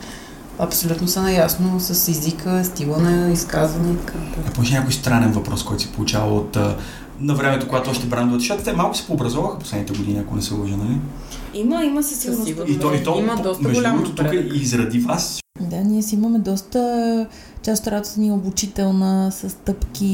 абсолютно 0.59 1.09
са 1.09 1.23
наясно 1.23 1.81
с 1.81 2.09
езика, 2.09 2.65
стила 2.65 2.99
на 2.99 3.33
изказване 3.33 3.93
и 3.93 3.97
така 3.97 4.63
ли 4.63 4.71
някой 4.73 4.93
странен 4.93 5.33
въпрос, 5.33 5.65
който 5.65 5.83
си 5.83 5.93
получава 5.93 6.35
от 6.35 6.59
на 7.21 7.35
времето, 7.35 7.69
когато 7.69 7.91
още 7.91 8.07
брандовете, 8.07 8.41
защото 8.41 8.65
те 8.65 8.73
малко 8.73 8.97
се 8.97 9.07
пообразоваха 9.07 9.59
последните 9.59 9.99
години, 9.99 10.19
ако 10.19 10.37
не 10.37 10.43
се 10.43 10.55
лъжа, 10.55 10.77
нали? 10.77 10.99
Има, 11.55 11.85
има 11.85 12.03
със 12.03 12.21
сигурност. 12.21 12.49
И 12.69 12.79
то, 12.79 12.95
и 12.95 13.05
то 13.05 13.19
Има 13.19 13.37
доста 13.43 13.69
между 13.69 13.83
другото, 13.83 14.15
тук 14.15 14.27
и 14.55 14.67
заради 14.67 14.99
вас, 14.99 15.41
Да, 15.61 15.77
ние 15.77 16.03
си 16.03 16.15
имаме 16.15 16.39
доста 16.39 17.27
част 17.63 17.83
от 17.83 17.93
работата 17.93 18.21
ни 18.21 18.29
е 18.29 18.33
обучителна 18.33 19.33
с 19.33 19.51
стъпки 19.51 20.07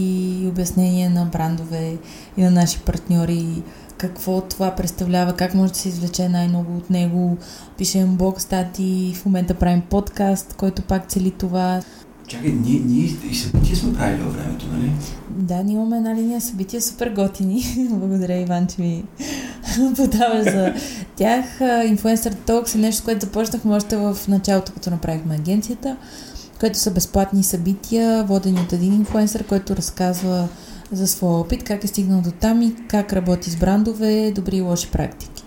и 0.42 0.46
обяснение 0.48 1.08
на 1.08 1.24
брандове 1.24 1.96
и 2.36 2.42
на 2.42 2.50
наши 2.50 2.78
партньори 2.78 3.62
какво 4.02 4.40
това 4.40 4.74
представлява, 4.74 5.32
как 5.32 5.54
може 5.54 5.72
да 5.72 5.78
се 5.78 5.88
извлече 5.88 6.28
най-много 6.28 6.76
от 6.76 6.90
него. 6.90 7.36
Пишем 7.78 8.16
блог 8.16 8.40
статии, 8.40 9.14
в 9.14 9.24
момента 9.24 9.54
правим 9.54 9.80
подкаст, 9.80 10.54
който 10.56 10.82
пак 10.82 11.08
цели 11.08 11.30
това. 11.30 11.80
чакай, 12.26 12.50
ние, 12.50 12.80
ние 12.80 13.04
и 13.30 13.34
събития 13.34 13.76
сме 13.76 13.94
правили 13.94 14.22
във 14.22 14.36
времето, 14.36 14.66
нали? 14.72 14.92
Да, 15.30 15.62
ние 15.62 15.74
имаме 15.74 15.96
една 15.96 16.14
линия 16.14 16.40
събития 16.40 16.82
супер 16.82 17.10
готини. 17.10 17.64
Благодаря, 17.90 18.34
Иван, 18.34 18.66
че 18.66 18.80
ми 18.82 19.04
подаваш 19.96 20.44
за 20.44 20.74
тях. 21.16 21.58
Influencer 21.60 22.34
Talks 22.34 22.74
е 22.74 22.78
нещо, 22.78 23.04
което 23.04 23.26
започнахме 23.26 23.74
още 23.74 23.96
в 23.96 24.16
началото, 24.28 24.72
като 24.72 24.90
направихме 24.90 25.34
агенцията, 25.34 25.96
което 26.60 26.78
са 26.78 26.90
безплатни 26.90 27.42
събития, 27.42 28.24
водени 28.24 28.60
от 28.60 28.72
един 28.72 28.92
инфлуенсър, 28.92 29.44
който 29.44 29.76
разказва 29.76 30.48
за 30.92 31.06
своя 31.06 31.34
опит, 31.34 31.64
как 31.64 31.84
е 31.84 31.86
стигнал 31.86 32.20
до 32.20 32.30
там 32.30 32.62
и 32.62 32.74
как 32.88 33.12
работи 33.12 33.50
с 33.50 33.56
брандове, 33.56 34.32
добри 34.34 34.56
и 34.56 34.60
лоши 34.60 34.90
практики. 34.90 35.44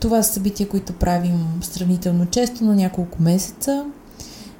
Това 0.00 0.22
са 0.22 0.32
събития, 0.32 0.68
които 0.68 0.92
правим 0.92 1.46
сравнително 1.60 2.26
често, 2.26 2.64
на 2.64 2.74
няколко 2.74 3.22
месеца. 3.22 3.84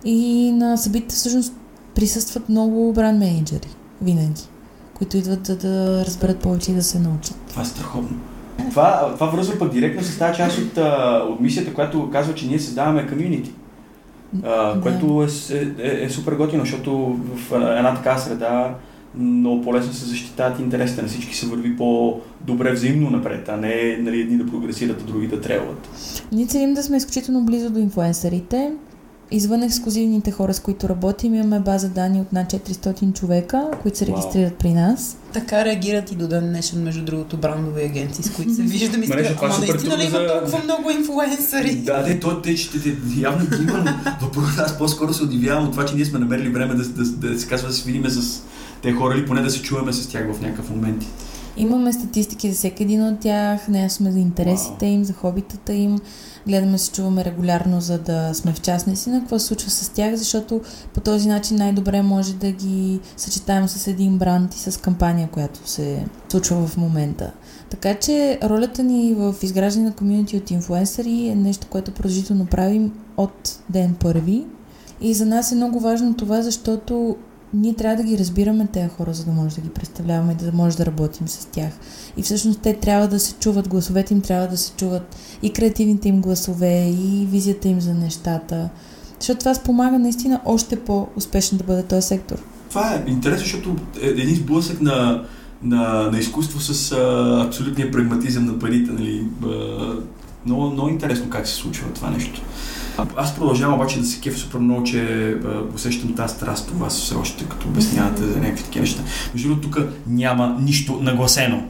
И 0.05 0.53
на 0.53 0.77
събитията 0.77 1.15
всъщност 1.15 1.55
присъстват 1.95 2.49
много 2.49 2.93
бранд 2.93 3.19
менеджери 3.19 3.69
винаги, 4.03 4.43
които 4.95 5.17
идват 5.17 5.47
за 5.47 5.57
да 5.57 6.05
разберат 6.07 6.39
повече 6.39 6.71
и 6.71 6.75
да 6.75 6.83
се 6.83 6.99
научат. 6.99 7.37
Това 7.49 7.63
е 7.63 7.65
страхотно. 7.65 8.17
Това, 8.71 9.11
това 9.15 9.27
връзва 9.27 9.59
пък 9.59 9.73
директно 9.73 10.03
с 10.03 10.19
тази 10.19 10.37
част 10.37 10.59
от, 10.59 10.79
от 11.31 11.41
мисията, 11.41 11.75
която 11.75 12.11
казва, 12.11 12.35
че 12.35 12.47
ние 12.47 12.59
създаваме 12.59 13.07
комюнити. 13.07 13.53
Да. 14.33 14.79
Което 14.83 15.29
е, 15.51 15.57
е, 15.79 16.05
е, 16.05 16.11
супер 16.11 16.33
готино, 16.33 16.63
защото 16.63 17.19
в 17.35 17.53
една 17.53 17.95
такава 17.95 18.19
среда 18.19 18.75
много 19.19 19.63
по-лесно 19.63 19.93
се 19.93 20.07
защитават 20.07 20.59
интересите 20.59 21.03
на 21.03 21.09
всички, 21.09 21.37
се 21.37 21.47
върви 21.47 21.77
по-добре 21.77 22.73
взаимно 22.73 23.11
напред, 23.11 23.49
а 23.49 23.57
не 23.57 23.99
нали, 24.01 24.21
едни 24.21 24.39
да 24.39 24.47
прогресират, 24.47 25.01
а 25.01 25.05
други 25.05 25.27
да 25.29 25.41
трелват. 25.41 25.89
Ние 26.33 26.47
целим 26.47 26.75
да 26.75 26.83
сме 26.83 26.97
изключително 26.97 27.45
близо 27.45 27.71
до 27.71 27.79
инфуенсърите 27.79 28.73
извън 29.31 29.63
ексклюзивните 29.63 30.31
хора, 30.31 30.55
с 30.55 30.61
които 30.61 30.89
работим, 30.89 31.35
имаме 31.35 31.61
база 31.61 31.89
данни 31.89 32.21
от 32.21 32.33
над 32.33 32.53
400 32.53 33.13
човека, 33.13 33.71
които 33.83 33.99
се 33.99 34.05
Вау. 34.05 34.17
регистрират 34.17 34.55
при 34.55 34.73
нас. 34.73 35.17
Така 35.33 35.65
реагират 35.65 36.13
и 36.13 36.15
до 36.15 36.29
ден 36.29 36.49
днешен, 36.49 36.83
между 36.83 37.05
другото, 37.05 37.37
брандови 37.37 37.83
агенции, 37.83 38.25
с 38.25 38.31
които 38.31 38.55
се 38.55 38.63
виждам 38.73 39.03
и 39.03 39.07
е 39.07 39.37
ама 39.43 39.55
супер 39.55 39.69
наистина 39.69 39.99
ли 39.99 40.03
има 40.03 40.19
за- 40.19 40.27
толкова 40.29 40.65
много 40.65 40.91
инфлуенсъри? 40.91 41.75
Да, 41.75 42.03
де, 42.03 42.21
то 42.21 42.43
те, 42.43 42.55
че 42.55 42.71
те, 42.71 42.97
явно 43.19 43.47
ги 43.47 43.63
има, 43.63 43.97
но 44.23 44.43
аз 44.59 44.79
по-скоро 44.79 45.15
се 45.15 45.23
удивявам 45.23 45.65
от 45.65 45.71
това, 45.71 45.87
че 45.87 45.95
ние 45.95 46.05
сме 46.05 46.19
намерили 46.19 46.49
време 46.49 46.75
да, 46.75 46.89
да, 46.89 47.05
да, 47.05 47.31
да 47.31 47.41
се 47.41 47.49
казва 47.49 47.69
да 47.69 47.75
се 47.75 47.85
видиме 47.85 48.11
с 48.11 48.43
те 48.85 48.93
хора 48.93 49.15
или 49.15 49.27
поне 49.27 49.43
да 49.43 49.51
се 49.51 49.63
чуваме 49.63 49.93
с 49.93 50.09
тях 50.09 50.33
в 50.33 50.41
някакъв 50.41 50.71
момент. 50.71 51.05
Имаме 51.57 51.93
статистики 51.93 52.51
за 52.51 52.57
всеки 52.57 52.83
един 52.83 53.07
от 53.07 53.21
тях, 53.21 53.69
не 53.69 53.91
сме 53.91 54.13
за 54.13 54.19
интересите 54.19 54.87
им, 54.87 55.05
за 55.05 55.13
хобитата 55.13 55.73
им. 55.73 55.99
Гледаме 56.47 56.79
се, 56.79 56.93
чуваме 56.93 57.25
регулярно, 57.25 57.81
за 57.81 57.99
да 57.99 58.35
сме 58.35 58.53
в 58.53 58.61
част 58.61 58.87
наистина 58.87 59.21
какво 59.21 59.39
се 59.39 59.47
случва 59.47 59.71
с 59.71 59.89
тях, 59.89 60.15
защото 60.15 60.61
по 60.95 61.01
този 61.01 61.29
начин 61.29 61.57
най-добре 61.57 62.03
може 62.03 62.35
да 62.35 62.51
ги 62.51 63.01
съчетаем 63.17 63.69
с 63.69 63.87
един 63.87 64.19
бранд 64.19 64.55
и 64.55 64.59
с 64.59 64.81
кампания, 64.81 65.29
която 65.33 65.61
се 65.71 66.05
случва 66.29 66.67
в 66.67 66.77
момента. 66.77 67.33
Така 67.71 67.95
че 67.95 68.39
ролята 68.43 68.83
ни 68.83 69.15
в 69.15 69.35
изграждане 69.43 69.87
на 69.87 69.95
комьюнити 69.95 70.37
от 70.37 70.51
инфуенсъри 70.51 71.29
е 71.29 71.35
нещо, 71.35 71.67
което 71.71 71.93
продължително 71.93 72.47
правим 72.47 72.93
от 73.17 73.59
ден 73.69 73.95
първи. 74.01 74.45
И 75.01 75.15
за 75.15 75.27
нас 75.27 75.53
е 75.53 75.55
много 75.55 75.81
важно 75.81 76.15
това, 76.15 76.43
защото 76.43 77.17
ние 77.55 77.75
трябва 77.75 77.97
да 77.97 78.03
ги 78.03 78.19
разбираме 78.19 78.67
тези 78.67 78.89
хора, 78.89 79.15
за 79.15 79.25
да 79.25 79.33
може 79.33 79.55
да 79.55 79.61
ги 79.61 79.69
представляваме 79.69 80.33
и 80.33 80.45
да 80.45 80.53
може 80.53 80.77
да 80.77 80.87
работим 80.87 81.29
с 81.29 81.47
тях. 81.47 81.73
И 82.17 82.23
всъщност 82.23 82.61
те 82.61 82.75
трябва 82.75 83.09
да 83.09 83.21
се 83.21 83.35
чуват, 83.35 83.69
гласовете 83.69 84.15
им 84.15 84.21
трябва 84.21 84.47
да 84.47 84.57
се 84.57 84.73
чуват 84.73 85.17
и 85.43 85.53
креативните 85.53 86.09
им 86.09 86.21
гласове, 86.21 86.89
и 86.89 87.27
визията 87.31 87.69
им 87.69 87.81
за 87.81 87.95
нещата. 87.95 88.69
Защото 89.19 89.39
това 89.39 89.55
спомага 89.55 89.99
наистина 89.99 90.41
още 90.45 90.81
по-успешно 90.81 91.59
да 91.59 91.65
бъде 91.65 91.83
този 91.83 92.07
сектор. 92.07 92.37
Това 92.69 92.95
е 92.95 93.05
интересно, 93.07 93.41
защото 93.41 93.77
е 94.03 94.07
един 94.07 94.37
сблъсък 94.37 94.81
на, 94.81 95.25
на, 95.63 96.11
на 96.13 96.19
изкуство 96.19 96.61
с 96.61 96.93
а, 96.93 97.45
абсолютния 97.47 97.91
прагматизъм 97.91 98.45
на 98.45 98.59
парите. 98.59 98.93
Нали? 98.93 99.27
А, 99.45 99.49
много, 100.47 100.71
много 100.71 100.89
интересно 100.89 101.31
как 101.31 101.47
се 101.47 101.55
случва 101.55 101.87
това 101.95 102.11
нещо. 102.11 102.43
Аз 103.17 103.35
продължавам 103.35 103.75
обаче 103.75 104.01
да 104.01 104.07
се 104.07 104.21
кефя 104.21 104.39
супер 104.39 104.59
много, 104.59 104.85
че 104.85 105.37
усещам 105.75 106.15
тази 106.15 106.35
страст 106.35 106.71
у 106.75 106.79
вас 106.79 107.01
все 107.01 107.15
още, 107.15 107.45
като 107.45 107.69
обяснявате 107.69 108.23
за 108.23 108.39
някакви 108.39 108.65
такива 108.65 108.83
неща. 108.83 109.03
Между 109.35 109.49
другото, 109.49 109.69
тук 109.69 109.89
няма 110.07 110.59
нищо 110.61 110.99
нагласено. 111.03 111.69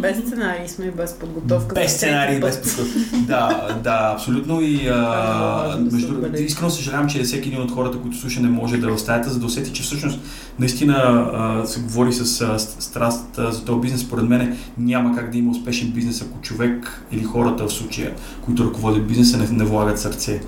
Без 0.00 0.18
сценарий 0.18 0.68
сме, 0.68 0.90
без 0.90 1.12
подготовка. 1.12 1.74
Без 1.74 1.96
всеки 1.96 2.40
без 2.40 2.56
подготовка. 2.56 3.16
Да, 3.26 3.68
да, 3.84 4.10
абсолютно. 4.14 4.60
И 4.60 4.88
а, 4.88 5.78
между 5.92 6.08
другото, 6.08 6.42
искрено 6.42 6.70
съжалявам, 6.70 7.08
че 7.08 7.22
всеки 7.22 7.48
един 7.48 7.62
от 7.62 7.70
хората, 7.70 7.98
които 7.98 8.16
слуша, 8.16 8.40
не 8.40 8.48
може 8.48 8.76
да 8.76 8.88
е 8.88 8.90
в 8.90 8.98
стаята, 8.98 9.30
за 9.30 9.38
да 9.38 9.46
усети, 9.46 9.72
че 9.72 9.82
всъщност 9.82 10.20
наистина 10.58 10.94
а, 10.94 11.66
се 11.66 11.80
говори 11.80 12.12
с 12.12 12.40
а, 12.40 12.58
страст 12.58 13.38
а, 13.38 13.52
за 13.52 13.64
този 13.64 13.80
бизнес. 13.80 14.00
Според 14.00 14.28
мен 14.28 14.56
няма 14.78 15.16
как 15.16 15.30
да 15.30 15.38
има 15.38 15.50
успешен 15.50 15.90
бизнес, 15.90 16.22
ако 16.22 16.40
човек 16.40 17.02
или 17.12 17.24
хората 17.24 17.66
в 17.66 17.72
случая, 17.72 18.14
които 18.44 18.64
ръководят 18.64 19.08
бизнеса, 19.08 19.38
не, 19.38 19.48
не 19.50 19.64
влагат 19.64 20.00
сърце. 20.00 20.40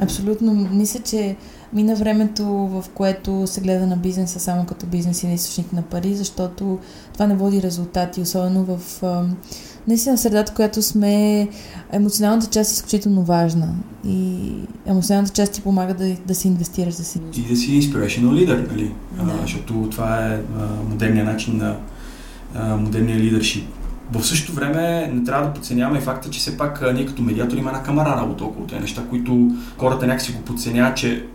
Абсолютно. 0.00 0.68
Мисля, 0.72 1.00
че 1.00 1.36
мина 1.72 1.94
времето, 1.94 2.44
в 2.46 2.84
което 2.94 3.46
се 3.46 3.60
гледа 3.60 3.86
на 3.86 3.96
бизнеса 3.96 4.40
само 4.40 4.66
като 4.66 4.86
бизнес 4.86 5.22
и 5.22 5.26
на 5.26 5.32
източник 5.32 5.72
на 5.72 5.82
пари, 5.82 6.14
защото 6.14 6.78
това 7.12 7.26
не 7.26 7.36
води 7.36 7.62
резултати, 7.62 8.20
особено 8.20 8.64
в 8.64 9.02
наистина 9.88 10.16
в 10.16 10.20
средата, 10.20 10.52
в 10.52 10.54
която 10.54 10.82
сме, 10.82 11.48
емоционалната 11.92 12.46
част 12.46 12.70
е 12.70 12.74
изключително 12.74 13.22
важна 13.22 13.74
и 14.06 14.50
емоционалната 14.86 15.32
част 15.32 15.52
ти 15.52 15.60
помага 15.62 15.94
да, 15.94 16.16
да 16.26 16.34
се 16.34 16.48
инвестираш, 16.48 16.94
да 16.94 17.04
се 17.04 17.18
И 17.36 17.42
да 17.42 17.56
си 17.56 17.82
inspirational 17.82 18.30
leader, 18.30 18.70
нали? 18.70 18.92
А, 19.18 19.24
Да. 19.24 19.32
защото 19.42 19.88
това 19.90 20.26
е 20.26 20.40
а, 20.58 20.66
модерният 20.90 21.26
начин 21.26 21.56
на 21.56 21.76
а, 22.54 22.76
модерния 22.76 23.18
лидершип. 23.18 23.68
В 24.12 24.24
същото 24.24 24.52
време 24.52 25.10
не 25.14 25.24
трябва 25.24 25.46
да 25.46 25.54
подценяваме 25.54 25.98
и 25.98 26.02
факта, 26.02 26.30
че 26.30 26.40
все 26.40 26.56
пак 26.56 26.82
ние 26.94 27.06
като 27.06 27.22
медиатори 27.22 27.58
има 27.58 27.70
една 27.70 27.82
камара 27.82 28.16
работа 28.16 28.44
около 28.44 28.66
тези 28.66 28.80
неща, 28.80 29.02
които 29.10 29.50
хората 29.78 30.06
някакси 30.06 30.32
го 30.32 30.42
подценяват, 30.42 30.96
че 30.96 31.26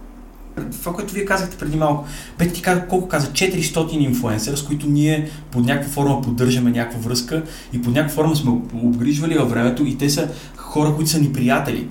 това, 0.71 0.93
което 0.93 1.13
вие 1.13 1.25
казахте 1.25 1.57
преди 1.57 1.77
малко, 1.77 2.05
Бети 2.39 2.53
ти 2.53 2.61
каза, 2.61 2.87
колко 2.87 3.07
каза, 3.07 3.27
400 3.27 3.97
инфлуенсъра, 3.97 4.57
с 4.57 4.63
които 4.63 4.87
ние 4.87 5.29
под 5.51 5.65
някаква 5.65 5.91
форма 5.91 6.21
поддържаме 6.21 6.71
някаква 6.71 6.99
връзка 6.99 7.43
и 7.73 7.81
под 7.81 7.93
някаква 7.93 8.15
форма 8.15 8.35
сме 8.35 8.51
обгрижвали 8.73 9.37
във 9.37 9.49
времето 9.49 9.85
и 9.85 9.97
те 9.97 10.09
са 10.09 10.29
хора, 10.55 10.95
които 10.95 11.09
са 11.09 11.19
ни 11.19 11.33
приятели. 11.33 11.87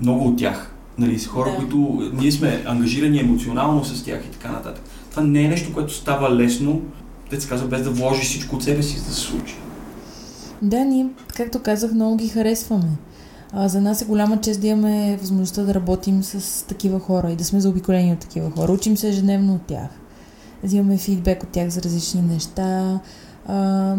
Много 0.00 0.28
от 0.28 0.38
тях. 0.38 0.74
Нали, 0.98 1.18
са 1.18 1.28
хора, 1.28 1.50
Да. 1.50 1.56
които 1.56 2.10
ние 2.14 2.32
сме 2.32 2.62
ангажирани 2.66 3.20
емоционално 3.20 3.84
с 3.84 4.04
тях 4.04 4.20
и 4.26 4.30
така 4.30 4.52
нататък. 4.52 4.84
Това 5.10 5.22
не 5.22 5.42
е 5.42 5.48
нещо, 5.48 5.72
което 5.72 5.94
става 5.94 6.36
лесно, 6.36 6.82
те 7.30 7.40
се 7.40 7.48
казва, 7.48 7.68
без 7.68 7.82
да 7.82 7.90
вложиш 7.90 8.28
всичко 8.28 8.56
от 8.56 8.64
себе 8.64 8.82
си, 8.82 8.98
за 8.98 9.04
да 9.04 9.14
се 9.14 9.20
случи. 9.20 9.54
Да, 10.62 10.84
ние, 10.84 11.06
както 11.36 11.62
казах, 11.62 11.92
много 11.92 12.16
ги 12.16 12.28
харесваме. 12.28 12.90
А, 13.52 13.68
за 13.68 13.80
нас 13.80 14.02
е 14.02 14.04
голяма 14.04 14.40
чест 14.40 14.60
да 14.60 14.66
имаме 14.66 15.16
възможността 15.16 15.62
да 15.62 15.74
работим 15.74 16.22
с 16.22 16.66
такива 16.66 17.00
хора 17.00 17.30
и 17.30 17.36
да 17.36 17.44
сме 17.44 17.60
заобиколени 17.60 18.12
от 18.12 18.18
такива 18.18 18.50
хора. 18.50 18.72
Учим 18.72 18.96
се 18.96 19.08
ежедневно 19.08 19.54
от 19.54 19.62
тях. 19.62 19.88
Да 20.64 20.76
имаме 20.76 20.98
фидбек 20.98 21.42
от 21.42 21.48
тях 21.48 21.68
за 21.68 21.82
различни 21.82 22.22
неща. 22.22 23.00
А, 23.46 23.96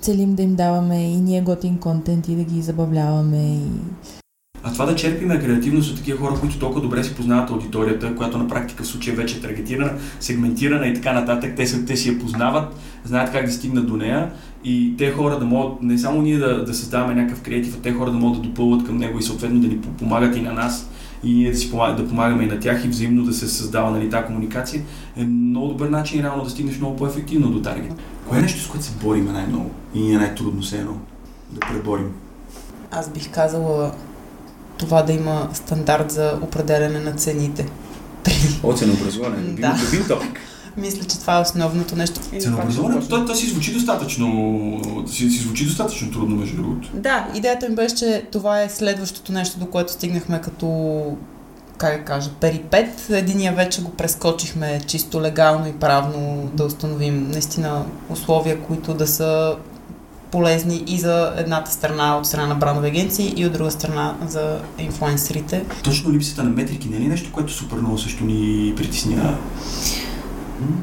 целим 0.00 0.34
да 0.34 0.42
им 0.42 0.54
даваме 0.54 1.12
и 1.12 1.16
ние 1.16 1.42
готин 1.42 1.78
контент 1.78 2.28
и 2.28 2.36
да 2.36 2.44
ги 2.44 2.62
забавляваме. 2.62 3.54
И... 3.54 4.21
А 4.64 4.72
това 4.72 4.86
да 4.86 4.96
черпиме 4.96 5.40
креативност 5.40 5.90
от 5.90 5.96
такива 5.96 6.18
хора, 6.18 6.40
които 6.40 6.58
толкова 6.58 6.80
добре 6.80 7.04
си 7.04 7.14
познават 7.14 7.50
аудиторията, 7.50 8.16
която 8.16 8.38
на 8.38 8.48
практика 8.48 8.82
в 8.82 8.86
случая 8.86 9.16
вече 9.16 9.36
е 9.36 9.40
таргетирана, 9.40 9.92
сегментирана 10.20 10.86
и 10.86 10.94
така 10.94 11.12
нататък, 11.12 11.52
те, 11.56 11.66
са, 11.66 11.84
те 11.84 11.96
си 11.96 12.08
я 12.08 12.18
познават, 12.18 12.74
знаят 13.04 13.32
как 13.32 13.46
да 13.46 13.52
стигнат 13.52 13.86
до 13.86 13.96
нея 13.96 14.30
и 14.64 14.94
те 14.98 15.10
хора 15.10 15.38
да 15.38 15.44
могат, 15.44 15.82
не 15.82 15.98
само 15.98 16.22
ние 16.22 16.38
да, 16.38 16.64
да 16.64 16.74
създаваме 16.74 17.14
някакъв 17.14 17.42
креатив, 17.42 17.76
а 17.78 17.82
те 17.82 17.92
хора 17.92 18.10
да 18.10 18.18
могат 18.18 18.42
да 18.42 18.48
допълват 18.48 18.86
към 18.86 18.96
него 18.96 19.18
и 19.18 19.22
съответно 19.22 19.60
да 19.60 19.68
ни 19.68 19.80
помагат 19.80 20.36
и 20.36 20.40
на 20.40 20.52
нас 20.52 20.88
и 21.24 21.34
ние 21.34 21.50
да, 21.50 21.58
си 21.58 21.70
помаг, 21.70 21.96
да 21.96 22.08
помагаме 22.08 22.42
и 22.42 22.46
на 22.46 22.60
тях 22.60 22.84
и 22.84 22.88
взаимно 22.88 23.24
да 23.24 23.32
се 23.32 23.48
създава 23.48 23.90
нали, 23.90 24.10
тази 24.10 24.26
комуникация, 24.26 24.82
е 25.16 25.24
много 25.24 25.68
добър 25.68 25.88
начин 25.88 26.22
реално 26.22 26.44
да 26.44 26.50
стигнеш 26.50 26.78
много 26.78 26.96
по-ефективно 26.96 27.48
до 27.48 27.62
таргет. 27.62 27.92
Кое 28.28 28.38
е 28.38 28.42
нещо, 28.42 28.60
с 28.60 28.68
което 28.68 28.84
се 28.84 28.92
борим 28.92 29.24
най-много 29.32 29.70
и 29.94 30.00
ни 30.00 30.14
е 30.14 30.18
най-трудно 30.18 30.62
се 30.62 30.78
едно 30.78 30.92
да 31.50 31.60
преборим? 31.60 32.12
Аз 32.90 33.10
бих 33.10 33.30
казала 33.30 33.92
това 34.86 35.02
да 35.02 35.12
има 35.12 35.48
стандарт 35.52 36.10
за 36.10 36.38
определене 36.42 37.00
на 37.00 37.12
цените. 37.12 37.66
О, 38.62 38.72
ценообразуване, 38.72 39.36
Да. 39.36 39.76
любим 39.86 40.08
топик. 40.08 40.40
Мисля, 40.76 41.04
че 41.04 41.18
това 41.20 41.38
е 41.38 41.40
основното 41.40 41.96
нещо. 41.96 42.20
Ценообразуването, 42.40 43.08
то, 43.08 43.24
то 43.26 43.34
си 43.34 43.46
звучи 43.46 43.72
достатъчно, 43.74 44.80
си, 45.06 45.30
си 45.30 45.38
звучи 45.42 45.64
достатъчно 45.66 46.10
трудно, 46.12 46.36
между 46.36 46.56
другото. 46.56 46.88
Да, 46.94 47.28
идеята 47.34 47.68
ми 47.68 47.74
беше, 47.74 47.96
че 47.96 48.26
това 48.32 48.62
е 48.62 48.68
следващото 48.68 49.32
нещо, 49.32 49.58
до 49.58 49.66
което 49.66 49.92
стигнахме 49.92 50.40
като 50.40 51.02
как 51.76 51.98
да 51.98 52.04
кажа, 52.04 52.30
перипет. 52.40 53.10
Единия 53.10 53.52
вече 53.52 53.82
го 53.82 53.90
прескочихме 53.90 54.80
чисто 54.86 55.22
легално 55.22 55.68
и 55.68 55.72
правно 55.72 56.50
да 56.54 56.64
установим 56.64 57.30
наистина 57.30 57.84
условия, 58.10 58.60
които 58.60 58.94
да 58.94 59.06
са 59.06 59.56
полезни 60.32 60.84
и 60.86 60.98
за 60.98 61.34
едната 61.36 61.70
страна 61.70 62.16
от 62.18 62.26
страна 62.26 62.46
на 62.46 62.54
брандови 62.54 62.88
агенции 62.88 63.34
и 63.36 63.46
от 63.46 63.52
друга 63.52 63.70
страна 63.70 64.16
за 64.28 64.60
инфлуенсерите. 64.78 65.64
Точно 65.84 66.12
липсата 66.12 66.42
на 66.42 66.50
метрики 66.50 66.88
не 66.88 66.96
е 66.96 67.00
ли 67.00 67.08
нещо, 67.08 67.32
което 67.32 67.52
супер 67.52 67.76
много 67.76 67.98
също 67.98 68.24
ни 68.24 68.72
притеснява? 68.76 69.38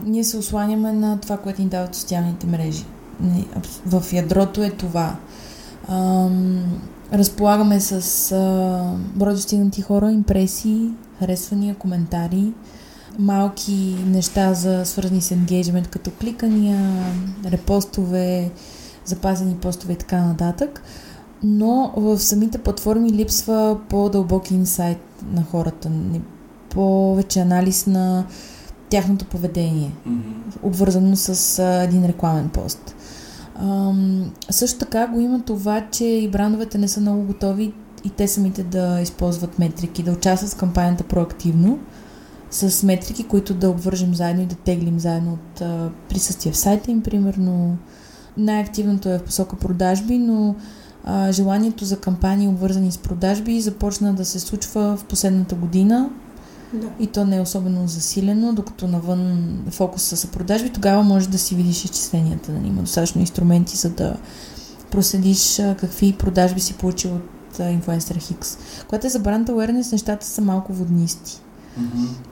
Ние 0.05 0.23
се 0.23 0.37
осланяме 0.37 0.93
на 0.93 1.19
това, 1.19 1.37
което 1.37 1.61
ни 1.61 1.67
дават 1.67 1.95
социалните 1.95 2.47
мрежи. 2.47 2.85
В 3.85 4.03
ядрото 4.13 4.63
е 4.63 4.69
това. 4.69 5.15
Ам, 5.89 6.63
разполагаме 7.13 7.79
с 7.79 7.91
а, 8.31 8.93
брой 9.15 9.33
достигнати 9.33 9.81
хора, 9.81 10.11
импресии, 10.11 10.89
харесвания, 11.19 11.75
коментари, 11.75 12.53
малки 13.19 13.95
неща 14.05 14.53
за 14.53 14.85
свързани 14.85 15.21
с 15.21 15.31
енгейджмент, 15.31 15.87
като 15.87 16.11
кликания, 16.11 17.03
репостове, 17.51 18.51
запазени 19.09 19.55
постове 19.55 19.93
и 19.93 19.95
така 19.95 20.21
нататък. 20.21 20.81
Но 21.43 21.93
в 21.97 22.19
самите 22.19 22.57
платформи 22.57 23.13
липсва 23.13 23.79
по-дълбок 23.89 24.51
инсайт 24.51 24.99
на 25.33 25.43
хората, 25.43 25.91
повече 26.69 27.39
анализ 27.39 27.87
на 27.87 28.25
тяхното 28.89 29.25
поведение, 29.25 29.91
обвързано 30.63 31.15
с 31.15 31.59
а, 31.59 31.83
един 31.83 32.05
рекламен 32.05 32.49
пост. 32.49 32.95
Ам, 33.61 34.31
също 34.49 34.79
така 34.79 35.07
го 35.07 35.19
има 35.19 35.41
това, 35.41 35.87
че 35.91 36.05
и 36.05 36.29
брандовете 36.29 36.77
не 36.77 36.87
са 36.87 37.01
много 37.01 37.23
готови 37.23 37.73
и 38.03 38.09
те 38.09 38.27
самите 38.27 38.63
да 38.63 39.01
използват 39.01 39.59
метрики, 39.59 40.03
да 40.03 40.11
участват 40.11 40.51
в 40.51 40.57
кампанията 40.57 41.03
проактивно, 41.03 41.79
с 42.51 42.83
метрики, 42.83 43.27
които 43.27 43.53
да 43.53 43.69
обвържем 43.69 44.15
заедно 44.15 44.43
и 44.43 44.45
да 44.45 44.55
теглим 44.55 44.99
заедно 44.99 45.33
от 45.33 45.61
а, 45.61 45.89
присъствие 46.09 46.51
в 46.51 46.57
сайта 46.57 46.91
им, 46.91 47.01
примерно. 47.01 47.77
Най-активното 48.37 49.09
е 49.09 49.17
в 49.17 49.23
посока 49.23 49.55
продажби, 49.55 50.17
но 50.17 50.55
а, 51.03 51.31
желанието 51.31 51.85
за 51.85 51.97
кампании, 51.99 52.47
обвързани 52.47 52.91
с 52.91 52.97
продажби, 52.97 53.61
започна 53.61 54.13
да 54.13 54.25
се 54.25 54.39
случва 54.39 54.97
в 54.97 55.03
последната 55.03 55.55
година 55.55 56.09
Да. 56.73 56.87
и 56.99 57.07
то 57.07 57.25
не 57.25 57.37
е 57.37 57.41
особено 57.41 57.87
засилено, 57.87 58.53
докато 58.53 58.87
навън 58.87 59.53
фокуса 59.69 60.17
са 60.17 60.27
продажби, 60.27 60.69
тогава 60.69 61.03
можеш 61.03 61.27
да 61.27 61.37
си 61.37 61.55
видиш 61.55 61.85
изчисленията. 61.85 62.51
Нали? 62.51 62.67
Има 62.67 62.81
достатъчно 62.81 63.21
инструменти, 63.21 63.77
за 63.77 63.89
да 63.89 64.17
проследиш 64.91 65.61
какви 65.79 66.13
продажби 66.13 66.59
си 66.61 66.73
получил 66.73 67.11
от 67.15 67.59
инфлуенсър 67.59 68.17
Хикс. 68.17 68.57
Когато 68.87 69.07
е 69.07 69.09
за 69.09 69.19
бранд 69.19 69.49
awareness, 69.49 69.91
нещата 69.91 70.25
са 70.25 70.41
малко 70.41 70.73
воднисти. 70.73 71.41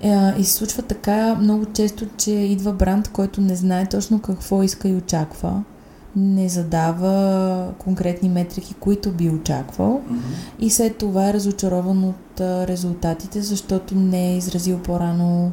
Е, 0.01 0.33
и 0.37 0.43
се 0.43 0.53
случва 0.53 0.83
така 0.83 1.35
много 1.35 1.65
често, 1.65 2.05
че 2.17 2.31
идва 2.31 2.73
бранд, 2.73 3.07
който 3.07 3.41
не 3.41 3.55
знае 3.55 3.85
точно 3.85 4.19
какво 4.19 4.63
иска 4.63 4.87
и 4.87 4.95
очаква, 4.95 5.63
не 6.17 6.49
задава 6.49 7.67
конкретни 7.77 8.29
метрики, 8.29 8.73
които 8.79 9.11
би 9.11 9.29
очаквал 9.29 10.01
и 10.59 10.69
след 10.69 10.97
това 10.97 11.29
е 11.29 11.33
разочарован 11.33 12.03
от 12.03 12.41
резултатите, 12.41 13.41
защото 13.41 13.95
не 13.95 14.33
е 14.33 14.37
изразил 14.37 14.79
по-рано 14.79 15.51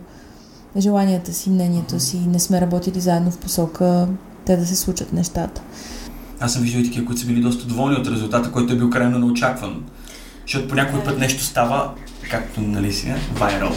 желанията 0.77 1.33
си, 1.33 1.51
мнението 1.51 2.01
си, 2.01 2.19
не 2.19 2.39
сме 2.39 2.61
работили 2.61 3.01
заедно 3.01 3.31
в 3.31 3.39
посока 3.39 4.09
те 4.45 4.57
да 4.57 4.67
се 4.67 4.77
случат 4.77 5.13
нещата. 5.13 5.63
Аз 6.41 6.53
съм 6.53 6.63
виждал 6.63 6.81
и 6.81 6.85
такива, 6.85 7.07
които 7.07 7.21
са 7.21 7.27
били 7.27 7.41
доста 7.41 7.67
доволни 7.67 7.97
от 7.97 8.07
резултата, 8.07 8.53
който 8.53 8.73
е 8.73 8.77
бил 8.77 8.91
крайно 8.91 9.19
неочакван. 9.19 9.85
Защото 10.43 10.69
по 10.69 10.75
някой 10.75 11.05
път 11.05 11.19
нещо 11.19 11.45
става, 11.45 11.95
както 12.31 12.61
нали 12.61 12.93
си, 12.93 13.15
viral. 13.35 13.73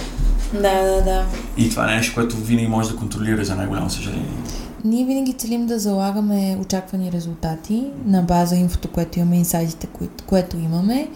Да, 0.54 0.84
да, 0.84 1.02
да. 1.04 1.26
И 1.58 1.70
това 1.70 1.94
е 1.94 1.96
нещо, 1.96 2.14
което 2.14 2.38
винаги 2.38 2.68
може 2.68 2.90
да 2.90 2.96
контролира 2.96 3.46
за 3.46 3.56
най-голямо 3.56 3.90
съжаление. 3.90 4.38
Ние 4.86 5.06
винаги 5.06 5.34
целим 5.34 5.66
да 5.66 5.80
залагаме 5.80 6.58
очаквани 6.62 7.12
резултати 7.12 7.92
на 8.06 8.22
база 8.22 8.56
инфото, 8.56 8.92
което 8.92 9.20
имаме, 9.20 9.38
инсайдите, 9.38 9.88
което, 9.88 10.24
което 10.28 10.58
имаме, 10.58 11.08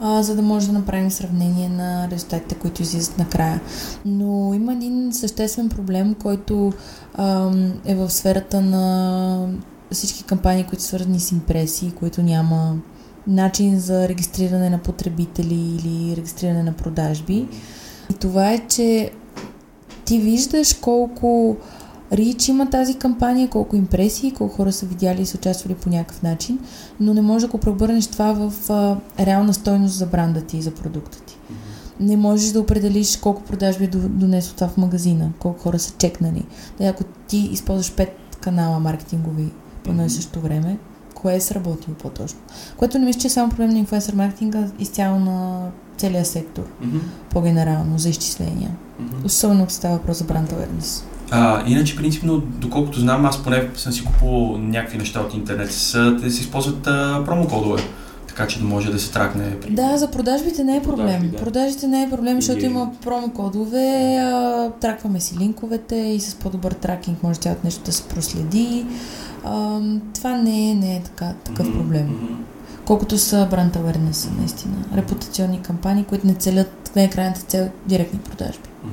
а, 0.00 0.22
за 0.22 0.36
да 0.36 0.42
може 0.42 0.66
да 0.66 0.72
направим 0.72 1.10
сравнение 1.10 1.68
на 1.68 2.08
резултатите, 2.10 2.54
които 2.54 2.82
излизат 2.82 3.18
накрая. 3.18 3.60
Но 4.04 4.54
има 4.54 4.72
един 4.72 5.12
съществен 5.12 5.68
проблем, 5.68 6.14
който 6.14 6.72
ам, 7.14 7.72
е 7.84 7.94
в 7.94 8.10
сферата 8.10 8.60
на 8.60 9.48
всички 9.92 10.24
кампании, 10.24 10.64
които 10.64 10.82
са 10.82 10.88
свързани 10.88 11.20
с 11.20 11.32
импресии, 11.32 11.90
които 11.90 12.22
няма 12.22 12.76
начин 13.26 13.80
за 13.80 14.08
регистриране 14.08 14.70
на 14.70 14.78
потребители 14.78 15.54
или 15.54 16.16
регистриране 16.16 16.62
на 16.62 16.72
продажби. 16.72 17.48
И 18.10 18.14
това 18.14 18.52
е, 18.52 18.58
че 18.68 19.10
ти 20.04 20.18
виждаш 20.18 20.74
колко 20.74 21.56
рич 22.12 22.48
има 22.48 22.70
тази 22.70 22.94
кампания, 22.94 23.48
колко 23.48 23.76
импресии, 23.76 24.32
колко 24.32 24.54
хора 24.56 24.72
са 24.72 24.86
видяли 24.86 25.22
и 25.22 25.26
са 25.26 25.38
участвали 25.38 25.74
по 25.74 25.90
някакъв 25.90 26.22
начин, 26.22 26.58
но 27.00 27.14
не 27.14 27.22
можеш 27.22 27.46
да 27.46 27.50
го 27.52 27.58
преобърнеш 27.58 28.06
това 28.06 28.32
в 28.32 28.70
а, 28.70 28.96
реална 29.26 29.54
стойност 29.54 29.94
за 29.94 30.06
бранда 30.06 30.40
ти 30.40 30.56
и 30.56 30.62
за 30.62 30.70
продукта 30.70 31.18
ти. 31.26 31.36
Не 32.00 32.16
можеш 32.16 32.50
да 32.50 32.60
определиш 32.60 33.16
колко 33.16 33.42
продажби 33.42 33.84
е 33.84 33.88
до- 33.88 34.08
донесло 34.08 34.54
това 34.54 34.68
в 34.68 34.76
магазина, 34.76 35.30
колко 35.38 35.62
хора 35.62 35.78
са 35.78 35.94
чекнали. 35.98 36.44
Да, 36.78 36.84
ако 36.86 37.04
ти 37.28 37.36
използваш 37.36 37.92
пет 37.92 38.16
канала 38.40 38.80
маркетингови 38.80 39.52
по 39.84 39.90
едно 39.90 40.04
и 40.04 40.10
също 40.10 40.40
време, 40.40 40.78
кое 41.14 41.34
е 41.34 41.40
сработило 41.40 41.96
по-точно. 41.96 42.38
Което 42.76 42.98
не 42.98 43.06
мисля, 43.06 43.20
че 43.20 43.26
е 43.26 43.30
само 43.30 43.50
проблем 43.50 43.70
на 43.70 43.78
инфлуенсър 43.78 44.14
маркетинга, 44.14 44.66
изцяло 44.78 45.18
на 45.20 45.68
целия 45.96 46.24
сектор, 46.24 46.62
по-генерално, 47.30 47.98
за 47.98 48.08
изчисления. 48.08 48.70
Особено 49.24 49.62
ако 49.62 49.72
става 49.72 49.96
въпрос 49.96 50.18
за 50.18 50.24
бранд 50.24 50.50
awareness. 50.52 51.02
А, 51.30 51.62
иначе, 51.66 51.96
принципно, 51.96 52.38
доколкото 52.38 53.00
знам, 53.00 53.26
аз 53.26 53.42
поне 53.42 53.68
съм 53.76 53.92
си 53.92 54.04
купувал 54.04 54.58
някакви 54.58 54.98
неща 54.98 55.20
от 55.20 55.34
интернет, 55.34 55.72
са, 55.72 56.16
те 56.22 56.30
се 56.30 56.40
използват 56.40 56.86
а, 56.86 57.22
промокодове, 57.26 57.82
така 58.28 58.46
че 58.46 58.58
да 58.58 58.64
може 58.64 58.92
да 58.92 58.98
се 58.98 59.12
тракне. 59.12 59.60
При... 59.60 59.70
Да, 59.70 59.96
за 59.96 60.10
продажбите 60.10 60.64
не 60.64 60.76
е 60.76 60.82
проблем. 60.82 61.06
Продажби, 61.06 61.28
да. 61.28 61.36
Продажбите 61.36 61.86
не 61.86 62.02
е 62.02 62.10
проблем, 62.10 62.36
защото 62.40 62.64
има 62.64 62.90
промокодове, 63.04 64.18
а, 64.22 64.70
тракваме 64.80 65.20
си 65.20 65.36
линковете 65.38 65.96
и 65.96 66.20
с 66.20 66.34
по-добър 66.34 66.72
тракинг 66.72 67.22
може 67.22 67.40
цялото 67.40 67.60
нещо 67.64 67.82
да 67.84 67.92
се 67.92 68.02
проследи. 68.02 68.86
А, 69.44 69.80
това 70.14 70.36
не 70.36 70.70
е, 70.70 70.74
не 70.74 70.96
е 70.96 71.02
така, 71.02 71.32
такъв 71.44 71.68
Мгм, 71.68 71.78
проблем. 71.78 72.38
Колкото 72.84 73.18
са 73.18 73.46
бранд 73.50 73.76
awareness, 73.76 74.38
наистина. 74.38 74.74
Репутационни 74.96 75.62
кампании, 75.62 76.04
които 76.04 76.26
не 76.26 76.34
целят, 76.34 76.90
не 76.96 77.04
е 77.04 77.10
крайната 77.10 77.40
цел 77.40 77.68
директни 77.86 78.18
продажби. 78.18 78.68
А, 78.84 78.88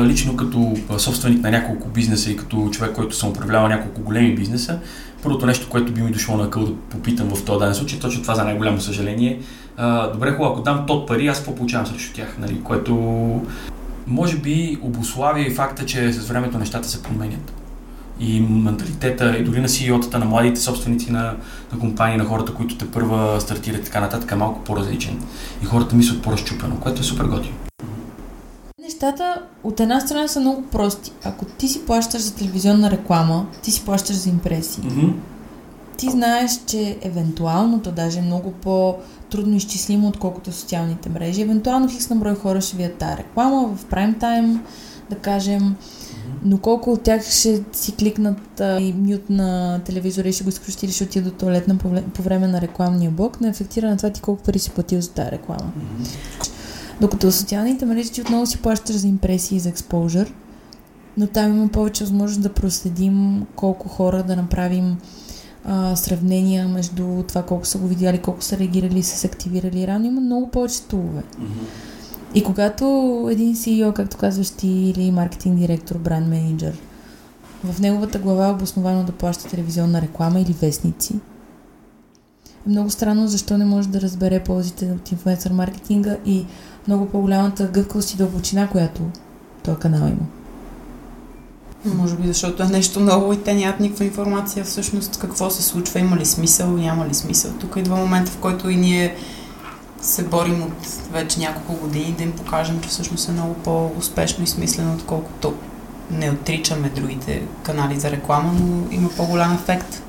Лично 0.00 0.36
като 0.36 0.76
собственик 0.98 1.42
на 1.42 1.50
няколко 1.50 1.88
бизнеса 1.88 2.30
и 2.30 2.36
като 2.36 2.68
човек, 2.70 2.92
който 2.92 3.16
съм 3.16 3.28
управлявал 3.28 3.68
няколко 3.68 4.00
големи 4.00 4.34
бизнеса, 4.34 4.78
първото 5.22 5.46
нещо, 5.46 5.68
което 5.68 5.92
би 5.92 6.02
ми 6.02 6.10
дошло 6.10 6.36
на 6.36 6.50
къл 6.50 6.64
да 6.66 6.74
попитам 6.74 7.28
в 7.28 7.44
този 7.44 7.58
даден 7.58 7.74
случай, 7.74 7.98
точно 7.98 8.22
това 8.22 8.34
за 8.34 8.44
най-голямо 8.44 8.80
съжаление. 8.80 9.40
А, 9.76 10.12
добре, 10.12 10.30
хубаво, 10.32 10.52
ако 10.52 10.62
дам 10.62 10.84
тот 10.86 11.08
пари, 11.08 11.28
аз 11.28 11.38
какво 11.38 11.54
получавам 11.54 11.86
срещу 11.86 12.14
тях, 12.14 12.36
нали? 12.38 12.62
което 12.62 12.94
може 14.06 14.36
би 14.36 14.78
обославя 14.82 15.40
и 15.40 15.50
факта, 15.50 15.86
че 15.86 16.12
с 16.12 16.28
времето 16.28 16.58
нещата 16.58 16.88
се 16.88 17.02
променят. 17.02 17.52
И 18.20 18.40
менталитета, 18.40 19.36
и 19.38 19.44
дори 19.44 19.60
на 19.60 19.68
CEO-тата, 19.68 20.18
на 20.18 20.24
младите 20.24 20.60
собственици 20.60 21.12
на, 21.12 21.34
на 21.72 21.78
компании, 21.78 22.16
на 22.16 22.24
хората, 22.24 22.54
които 22.54 22.76
те 22.76 22.90
първа 22.90 23.40
стартират 23.40 23.84
така 23.84 24.00
нататък, 24.00 24.32
е 24.32 24.34
малко 24.34 24.64
по-различен. 24.64 25.20
И 25.62 25.64
хората 25.64 25.96
мислят 25.96 26.22
по-разчупено, 26.22 26.76
което 26.80 27.00
е 27.00 27.04
супер 27.04 27.24
готино. 27.24 27.54
Нещата 29.02 29.42
от 29.64 29.80
една 29.80 30.00
страна 30.00 30.28
са 30.28 30.40
много 30.40 30.62
прости. 30.62 31.12
Ако 31.24 31.44
ти 31.44 31.68
си 31.68 31.86
плащаш 31.86 32.20
за 32.20 32.34
телевизионна 32.34 32.90
реклама, 32.90 33.46
ти 33.62 33.70
си 33.70 33.84
плащаш 33.84 34.16
за 34.16 34.28
импресии. 34.28 34.84
Ти 35.96 36.10
знаеш, 36.10 36.50
че 36.66 36.98
евентуално, 37.02 37.82
то 37.82 37.92
даже 37.92 38.18
е 38.18 38.22
много 38.22 38.52
по-трудно 38.52 39.56
изчислимо, 39.56 40.08
отколкото 40.08 40.52
социалните 40.52 41.08
мрежи. 41.08 41.42
Евентуално 41.42 41.88
хикс 41.88 42.10
на 42.10 42.16
брой 42.16 42.34
хора 42.34 42.60
ще 42.60 42.76
видят 42.76 42.94
тази 42.94 43.16
реклама 43.16 43.76
в 43.76 43.84
прайм 43.84 44.14
тайм, 44.14 44.62
да 45.10 45.16
кажем, 45.16 45.76
но 46.44 46.58
колко 46.58 46.92
от 46.92 47.02
тях 47.02 47.22
ще 47.30 47.62
си 47.72 47.92
кликнат 47.98 48.60
а, 48.60 48.80
и 48.80 48.92
мют 48.92 49.30
на 49.30 49.80
телевизора 49.84 50.28
и 50.28 50.32
ще 50.32 50.44
го 50.44 50.50
изключат 50.50 50.82
или 50.82 50.92
ще 50.92 51.04
отидат 51.04 51.32
до 51.32 51.38
туалетна 51.38 51.78
по, 51.78 51.88
по 52.14 52.22
време 52.22 52.48
на 52.48 52.60
рекламния 52.60 53.10
блок, 53.10 53.40
не 53.40 53.48
ефектира 53.48 53.90
на 53.90 53.96
това 53.96 54.10
ти 54.10 54.20
колко 54.20 54.42
пари 54.42 54.58
си 54.58 54.70
платил 54.70 55.00
за 55.00 55.10
тази 55.10 55.30
реклама. 55.30 55.72
Докато 57.02 57.30
в 57.30 57.34
социалните 57.34 57.86
мрежи 57.86 58.12
ти 58.12 58.20
отново 58.20 58.46
си 58.46 58.58
плащаш 58.58 58.96
за 58.96 59.08
импресии 59.08 59.56
и 59.56 59.60
за 59.60 59.68
експожър, 59.68 60.34
но 61.16 61.26
там 61.26 61.56
има 61.56 61.68
повече 61.68 62.04
възможност 62.04 62.42
да 62.42 62.52
проследим 62.52 63.46
колко 63.56 63.88
хора 63.88 64.22
да 64.22 64.36
направим 64.36 64.96
а, 65.64 65.96
сравнения 65.96 66.68
между 66.68 67.22
това 67.28 67.42
колко 67.42 67.66
са 67.66 67.78
го 67.78 67.86
видяли, 67.86 68.18
колко 68.18 68.42
са 68.42 68.58
реагирали 68.58 69.02
са 69.02 69.16
се 69.16 69.26
активирали. 69.26 69.86
Рано 69.86 70.06
има 70.06 70.20
много 70.20 70.50
повече 70.50 70.82
тулове. 70.82 71.22
И 72.34 72.44
когато 72.44 72.84
един 73.30 73.54
CEO, 73.54 73.92
както 73.92 74.16
казваш 74.16 74.50
ти, 74.50 74.68
или 74.68 75.10
маркетинг 75.10 75.58
директор, 75.58 75.98
бранд 75.98 76.28
менеджер, 76.28 76.78
в 77.64 77.80
неговата 77.80 78.18
глава 78.18 78.46
е 78.46 78.52
обосновано 78.52 79.04
да 79.04 79.12
плаща 79.12 79.48
телевизионна 79.48 80.02
реклама 80.02 80.40
или 80.40 80.52
вестници, 80.52 81.14
е 82.66 82.70
много 82.70 82.90
странно 82.90 83.28
защо 83.28 83.58
не 83.58 83.64
може 83.64 83.88
да 83.88 84.00
разбере 84.00 84.44
ползите 84.44 84.92
от 84.92 85.12
инфлуенсър 85.12 85.52
маркетинга 85.52 86.16
и 86.26 86.46
много 86.88 87.08
по-голямата 87.08 87.64
гъвкавост 87.64 88.14
и 88.14 88.16
дълбочина, 88.16 88.68
която 88.68 89.02
този 89.62 89.78
канал 89.78 90.08
има. 90.08 90.26
Може 91.84 92.16
би 92.16 92.28
защото 92.28 92.62
е 92.62 92.66
нещо 92.66 93.00
ново 93.00 93.32
и 93.32 93.42
те 93.42 93.54
нямат 93.54 93.80
никаква 93.80 94.04
информация 94.04 94.64
всъщност 94.64 95.18
какво 95.20 95.50
се 95.50 95.62
случва, 95.62 96.00
има 96.00 96.16
ли 96.16 96.26
смисъл, 96.26 96.70
няма 96.70 97.08
ли 97.08 97.14
смисъл. 97.14 97.52
Тук 97.60 97.76
идва 97.76 97.96
момента, 97.96 98.30
в 98.30 98.38
който 98.38 98.70
и 98.70 98.76
ние 98.76 99.16
се 100.00 100.24
борим 100.24 100.62
от 100.62 100.86
вече 101.12 101.40
няколко 101.40 101.86
години 101.86 102.14
да 102.18 102.22
им 102.22 102.32
покажем, 102.32 102.80
че 102.80 102.88
всъщност 102.88 103.28
е 103.28 103.32
много 103.32 103.54
по-успешно 103.54 104.44
и 104.44 104.46
смислено, 104.46 104.94
отколкото 104.94 105.54
не 106.10 106.30
отричаме 106.30 106.88
другите 106.88 107.42
канали 107.62 108.00
за 108.00 108.10
реклама, 108.10 108.52
но 108.52 108.82
има 108.90 109.08
по-голям 109.08 109.54
ефект. 109.54 110.02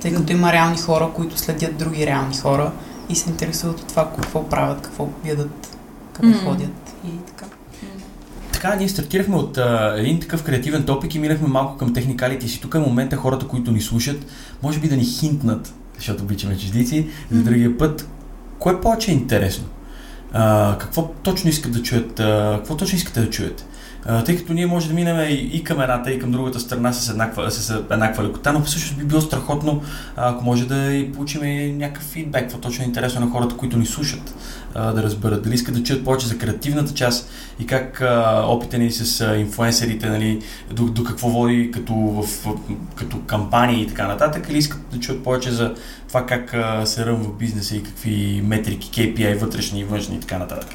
Тъй 0.00 0.14
като 0.14 0.32
има 0.32 0.52
реални 0.52 0.78
хора, 0.78 1.10
които 1.14 1.38
следят 1.38 1.76
други 1.76 2.06
реални 2.06 2.36
хора 2.36 2.72
и 3.08 3.16
се 3.16 3.30
интересуват 3.30 3.80
от 3.80 3.86
това 3.86 4.10
какво 4.16 4.48
правят, 4.48 4.82
какво 4.82 5.08
ядат, 5.24 5.75
къде 6.16 6.28
Мгм. 6.28 6.38
ходят 6.38 6.94
и 7.04 7.10
така. 7.26 7.46
Така, 8.52 8.76
ние 8.76 8.88
стартирахме 8.88 9.36
от 9.36 9.58
а, 9.58 9.94
един 9.98 10.20
такъв 10.20 10.42
креативен 10.42 10.84
топик 10.84 11.14
и 11.14 11.18
минахме 11.18 11.48
малко 11.48 11.76
към 11.76 11.94
техникалите 11.94 12.48
си. 12.48 12.60
Тук 12.60 12.74
е 12.74 12.78
момента 12.78 13.16
хората, 13.16 13.46
които 13.48 13.72
ни 13.72 13.80
слушат, 13.80 14.26
може 14.62 14.80
би 14.80 14.88
да 14.88 14.96
ни 14.96 15.04
хинтнат, 15.04 15.74
защото 15.96 16.22
обичаме 16.22 16.58
чуждици, 16.58 17.08
за 17.30 17.42
другия 17.42 17.78
път. 17.78 18.08
Кое 18.58 18.72
е 18.72 18.80
повече 18.80 19.12
интересно? 19.12 19.64
А, 20.32 20.76
какво 20.78 21.08
точно 21.22 21.50
искат 21.50 21.72
да 21.72 21.82
чуят? 21.82 22.20
А, 22.20 22.54
какво 22.56 22.76
точно 22.76 22.96
искате 22.96 23.20
да 23.20 23.30
чуете? 23.30 23.64
Тъй 24.24 24.36
като 24.36 24.52
ние 24.52 24.66
може 24.66 24.88
да 24.88 24.94
минем 24.94 25.26
и, 25.52 25.64
към 25.64 25.80
едната, 25.80 26.12
и 26.12 26.18
към 26.18 26.30
другата 26.30 26.60
страна 26.60 26.92
с 26.92 27.08
еднаква, 27.08 27.50
с 27.50 27.70
еднаква 27.90 28.24
лекота, 28.24 28.52
но 28.52 28.62
всъщност 28.62 28.98
би 28.98 29.04
било 29.04 29.20
страхотно, 29.20 29.82
ако 30.16 30.44
може 30.44 30.68
да 30.68 30.92
и 30.92 31.12
получим 31.12 31.44
и 31.44 31.72
някакъв 31.72 32.04
фидбек, 32.04 32.42
какво 32.42 32.58
точно 32.58 32.84
е 32.84 32.86
интересно 32.86 33.20
на 33.20 33.30
хората, 33.30 33.56
които 33.56 33.78
ни 33.78 33.86
слушат, 33.86 34.34
да 34.74 35.02
разберат 35.02 35.42
дали 35.42 35.54
искат 35.54 35.74
да 35.74 35.82
чуят 35.82 36.04
повече 36.04 36.26
за 36.26 36.38
креативната 36.38 36.94
част 36.94 37.30
и 37.60 37.66
как 37.66 38.02
опита 38.44 38.78
ни 38.78 38.90
с 38.90 39.20
а, 39.20 39.36
инфлуенсерите, 39.36 40.08
нали, 40.08 40.42
до, 40.70 40.84
до 40.84 41.04
какво 41.04 41.28
води 41.28 41.70
като, 41.70 41.94
в, 41.94 42.48
като 42.94 43.20
кампании 43.26 43.82
и 43.82 43.86
така 43.86 44.06
нататък, 44.06 44.46
или 44.50 44.58
искат 44.58 44.80
да 44.92 45.00
чуят 45.00 45.24
повече 45.24 45.50
за 45.50 45.74
това 46.08 46.26
как 46.26 46.54
се 46.88 47.06
ръмва 47.06 47.32
бизнеса 47.38 47.76
и 47.76 47.82
какви 47.82 48.42
метрики, 48.44 48.90
KPI, 48.90 49.38
вътрешни 49.38 49.80
и 49.80 49.84
външни 49.84 50.16
и 50.16 50.20
така 50.20 50.38
нататък. 50.38 50.68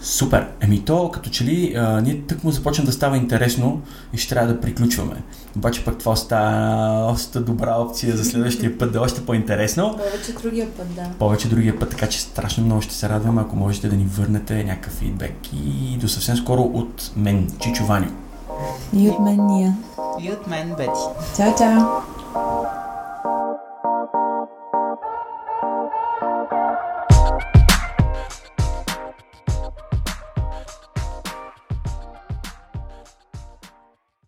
Супер. 0.00 0.48
Еми 0.60 0.84
то, 0.84 1.10
като 1.10 1.30
че 1.30 1.44
ли, 1.44 1.74
а, 1.76 2.00
ние 2.00 2.20
тък 2.20 2.44
му 2.44 2.50
започна 2.50 2.84
да 2.84 2.92
става 2.92 3.16
интересно 3.16 3.82
и 4.12 4.18
ще 4.18 4.34
трябва 4.34 4.52
да 4.52 4.60
приключваме. 4.60 5.22
Обаче 5.56 5.84
пък 5.84 5.98
това 5.98 6.12
остава 6.12 7.12
още 7.12 7.40
добра 7.40 7.74
опция 7.74 8.16
за 8.16 8.24
следващия 8.24 8.78
път 8.78 8.92
да 8.92 8.98
е 8.98 9.00
още 9.00 9.26
по-интересно. 9.26 9.98
Повече 9.98 10.32
другия 10.42 10.70
път, 10.70 10.94
да. 10.94 11.02
Повече 11.18 11.48
другия 11.48 11.78
път, 11.78 11.90
така 11.90 12.06
че 12.06 12.20
страшно 12.20 12.64
много 12.64 12.82
ще 12.82 12.94
се 12.94 13.08
радваме, 13.08 13.40
ако 13.40 13.56
можете 13.56 13.88
да 13.88 13.96
ни 13.96 14.04
върнете 14.04 14.64
някакъв 14.64 14.92
фидбек. 14.92 15.34
И 15.52 15.96
до 16.00 16.08
съвсем 16.08 16.36
скоро 16.36 16.62
от 16.62 17.10
мен, 17.16 17.50
Чичо 17.60 17.84
Ваню. 17.84 18.10
И 18.92 19.10
от 19.10 19.20
мен 19.20 19.46
Ния. 19.46 19.76
И 20.20 20.32
от 20.32 20.46
мен, 20.46 20.74
Бети. 20.76 20.90
Чао, 21.36 21.54
чао! 21.58 22.87